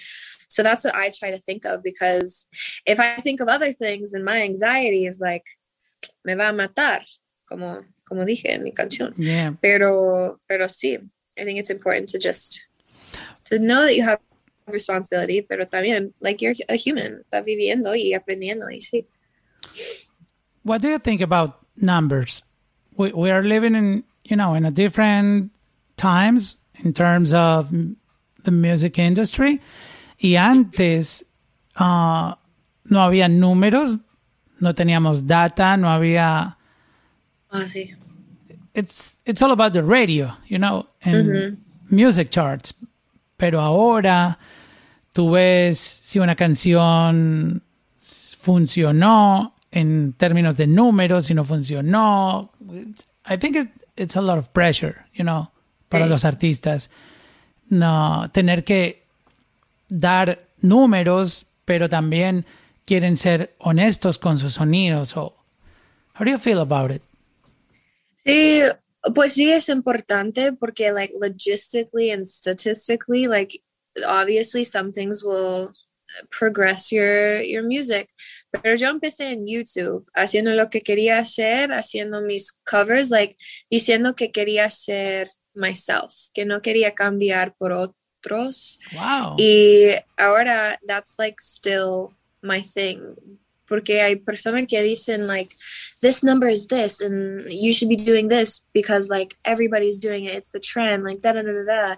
[0.47, 2.47] So that's what I try to think of because
[2.87, 5.45] if I think of other things, then my anxiety is like,
[6.25, 7.03] me va a matar,
[7.47, 9.13] como, como dije en mi canción.
[9.17, 9.51] Yeah.
[9.61, 10.97] Pero, pero sí,
[11.37, 12.63] I think it's important to just
[13.45, 14.19] to know that you have
[14.67, 19.05] responsibility, pero también, like you're a human, está viviendo y aprendiendo y sí.
[20.63, 22.43] What do you think about numbers?
[22.95, 25.51] We, we are living in, you know, in a different
[25.99, 27.69] times in terms of
[28.43, 29.59] the music industry.
[30.17, 31.23] Y antes
[31.75, 32.33] uh,
[32.85, 33.99] no había números,
[34.59, 36.55] no teníamos data, no había.
[37.51, 37.95] Ah, sí.
[38.73, 41.57] It's, it's all about the radio, you know, and mm -hmm.
[41.89, 42.73] music charts.
[43.37, 44.37] Pero ahora
[45.13, 47.61] tú ves si una canción
[48.37, 52.51] funcionó en términos de números, si no funcionó.
[53.25, 55.51] I think it, it's a lot of pressure, you know,
[55.89, 56.09] para sí.
[56.09, 56.89] los artistas.
[57.69, 59.03] no tener que
[59.87, 62.45] dar números, pero también
[62.85, 65.09] quieren ser honestos con sus sonidos.
[65.09, 65.35] So,
[66.15, 67.01] how do you feel about it?
[68.25, 68.61] Sí,
[69.13, 73.61] pues sí es importante porque like logistically and statistically, like
[74.05, 75.71] obviously some things will
[76.29, 78.09] progress your, your music.
[78.51, 83.37] Pero yo empecé en YouTube haciendo lo que quería hacer, haciendo mis covers, like
[83.69, 88.79] diciendo que quería ser myself, que no quería cambiar por otros.
[88.93, 89.35] Wow.
[89.37, 93.15] Y ahora that's like still my thing.
[93.65, 95.55] Porque hay personas que dicen like
[96.01, 100.35] this number is this and you should be doing this because like everybody's doing it.
[100.35, 101.95] It's the trend, like da da da da da.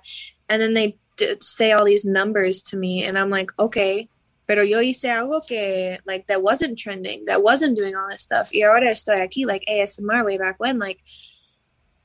[0.49, 0.97] And then they
[1.39, 4.10] say all these numbers to me and I'm like, okay,
[4.47, 8.52] pero yo hice algo que like that wasn't trending, that wasn't doing all this stuff.
[8.54, 10.99] Y ahora estoy aquí like ASMR way back when like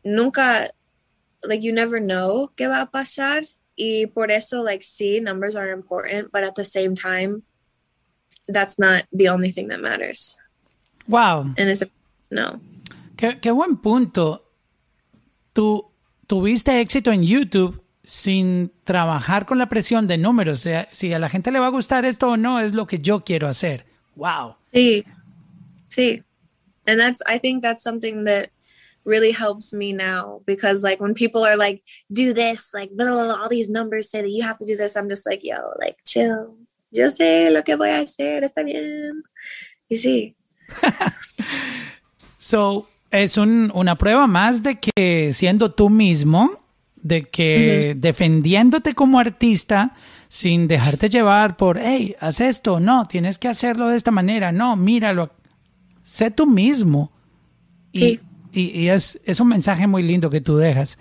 [0.04, 0.70] nunca
[1.46, 3.44] like you never know qué va a pasar
[3.76, 7.42] y por eso like sí numbers are important but at the same time
[8.48, 10.36] that's not the only thing that matters.
[11.08, 11.46] Wow.
[11.56, 11.84] And it's
[12.30, 12.60] no.
[13.16, 14.42] Qué, qué buen punto.
[15.52, 15.90] Tú
[16.26, 20.60] tuviste éxito en YouTube sin trabajar con la presión de números.
[20.60, 22.86] O sea, si a la gente le va a gustar esto o no, es lo
[22.86, 23.86] que yo quiero hacer.
[24.16, 24.56] Wow.
[24.72, 25.04] Sí.
[25.88, 26.22] Sí.
[26.86, 28.50] And that's, I think that's something that
[29.06, 31.82] really helps me now because like when people are like,
[32.12, 34.76] do this, like blah, blah, blah, all these numbers say that you have to do
[34.76, 36.56] this, I'm just like, yo, like chill.
[36.90, 39.22] Yo sé lo que voy a hacer, está bien.
[39.88, 40.34] Y sí.
[42.38, 46.50] so, es un, una prueba más de que siendo tú mismo,
[46.96, 49.94] de que defendiéndote como artista
[50.28, 54.76] sin dejarte llevar por, hey, haz esto, no, tienes que hacerlo de esta manera, no,
[54.76, 55.30] míralo,
[56.02, 57.12] sé tú mismo.
[57.94, 58.04] Sí.
[58.04, 58.20] Y,
[58.60, 60.98] y, es, es, un mensaje muy lindo que tú dejas.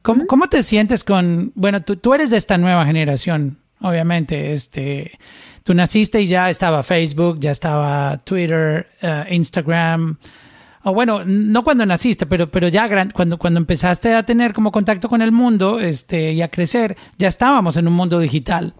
[0.00, 5.18] ¿Cómo, ¿cómo te sientes con, bueno, tú, tú, eres de esta nueva generación, obviamente, este,
[5.62, 10.16] tú naciste y ya estaba Facebook, ya estaba Twitter, uh, Instagram,
[10.84, 15.08] o bueno, no cuando naciste, pero, pero ya cuando, cuando empezaste a tener como contacto
[15.08, 18.74] con el mundo este, y a crecer, ya estábamos en un mundo digital.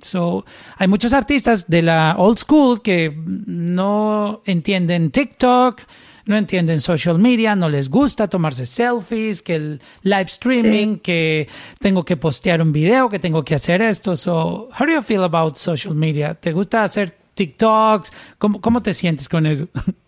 [0.00, 0.44] So,
[0.78, 5.82] hay muchos artistas de la old school que no entienden TikTok,
[6.26, 11.00] no entienden social media, no les gusta tomarse selfies, que el live streaming, sí.
[11.00, 11.48] que
[11.78, 14.16] tengo que postear un video, que tengo que hacer esto.
[14.16, 16.34] So, how do you feel about social media?
[16.34, 18.12] ¿Te gusta hacer TikToks?
[18.38, 19.68] ¿Cómo, cómo te sientes con eso?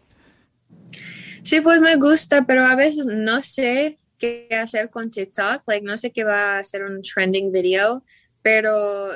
[1.44, 5.62] Sí, pues me gusta, pero a veces no sé qué hacer con TikTok.
[5.66, 8.02] Like, no sé qué va a ser un trending video,
[8.40, 9.10] pero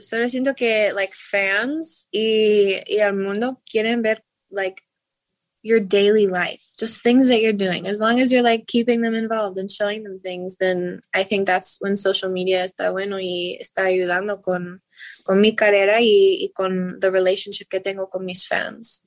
[0.00, 4.82] solo siento que, like, fans y, y el mundo quieren ver, like,
[5.62, 7.86] your daily life, just things that you're doing.
[7.86, 11.46] As long as you're, like, keeping them involved and showing them things, then I think
[11.46, 14.80] that's when social media está bueno y está ayudando con,
[15.24, 19.02] con mi carrera y, con the relationship que tengo con mis fans.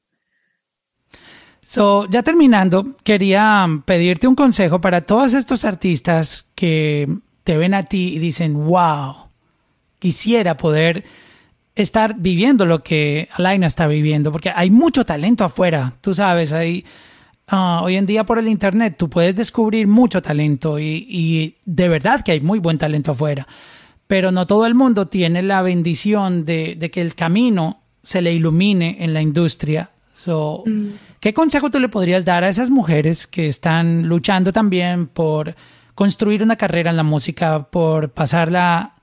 [1.64, 7.08] So, ya terminando, quería pedirte un consejo para todos estos artistas que
[7.46, 9.30] te ven a ti y dicen, wow,
[10.00, 11.06] quisiera poder
[11.82, 16.86] estar viviendo lo que Alaina está viviendo, porque hay mucho talento afuera, tú sabes, hay,
[17.52, 21.90] uh, hoy en día por el Internet tú puedes descubrir mucho talento y, y de
[21.90, 23.48] verdad que hay muy buen talento afuera,
[24.08, 28.34] pero no todo el mundo tiene la bendición de, de que el camino se le
[28.34, 29.92] ilumine en la industria.
[30.14, 30.90] So, mm.
[31.20, 35.56] ¿Qué consejo tú le podrías dar a esas mujeres que están luchando también por
[35.94, 38.96] construir una carrera en la música, por pasarla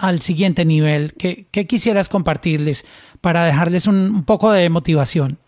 [0.00, 1.14] al siguiente nivel?
[1.14, 2.86] ¿Qué, quisieras compartirles
[3.20, 5.38] para dejarles un, un poco de motivación?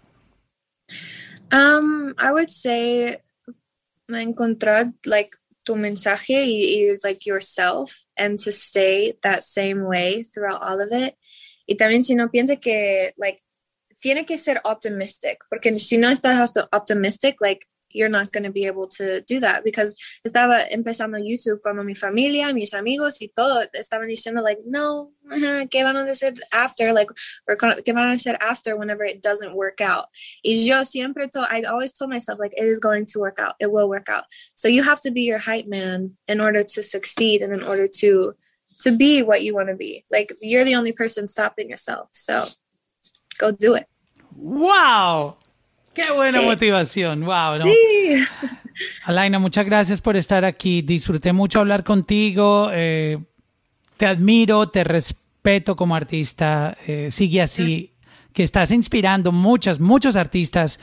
[1.51, 3.19] Um, I would say
[4.09, 5.31] encontrar like
[5.65, 10.93] tu mensaje y, y like yourself and to stay that same way throughout all of
[10.93, 11.17] it.
[11.67, 13.43] Y también si no piensa que like
[14.01, 18.67] tiene que ser optimistic, porque si no estás optimistic, like you're not going to be
[18.67, 23.65] able to do that because estaba empezando YouTube cuando mi familia, mis amigos y todo
[23.75, 26.93] estaban diciendo like, no, uh, ¿qué van a decir after?
[26.93, 27.11] Like,
[27.49, 30.07] or, ¿qué van a hacer after whenever it doesn't work out?
[30.45, 33.55] Y yo siempre I always told myself like, it is going to work out.
[33.61, 34.25] It will work out.
[34.55, 37.89] So you have to be your hype man in order to succeed and in order
[38.01, 38.35] to,
[38.83, 40.05] to be what you want to be.
[40.11, 42.09] Like you're the only person stopping yourself.
[42.13, 42.45] So
[43.39, 43.87] go do it.
[44.35, 45.37] ¡Wow!
[45.95, 46.45] ¡Qué buena sí.
[46.45, 47.21] motivación!
[47.25, 47.59] ¡Wow!
[47.59, 47.65] ¿no?
[47.65, 48.25] Sí.
[49.05, 50.83] Alaina, muchas gracias por estar aquí.
[50.83, 52.71] Disfruté mucho hablar contigo.
[52.73, 53.19] Eh,
[53.97, 56.77] te admiro, te respeto como artista.
[56.87, 57.93] Eh, sigue así,
[58.33, 60.81] que estás inspirando muchas, muchos artistas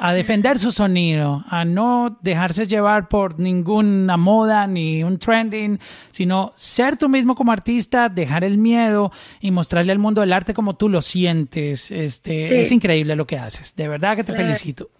[0.00, 5.78] a defender su sonido, a no dejarse llevar por ninguna moda ni un trending,
[6.10, 10.54] sino ser tú mismo como artista, dejar el miedo y mostrarle al mundo del arte
[10.54, 11.90] como tú lo sientes.
[11.90, 13.74] Este, Es increíble lo que haces.
[13.76, 14.90] De verdad que te felicito.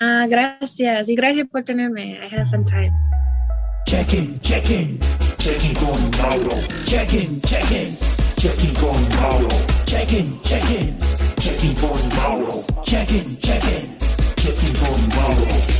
[0.00, 2.12] Ah, gracias y gracias por tenerme.
[2.22, 2.92] I had a fun time.
[3.86, 4.98] Check in, check in,
[5.38, 6.56] check in con Mauro.
[6.84, 7.96] Check in, check in,
[8.36, 9.48] check in con Mauro.
[9.86, 10.94] Check in, check in,
[11.40, 12.62] check in con Mauro.
[12.84, 13.97] Check in, check in,
[14.78, 15.77] check in con Mauro.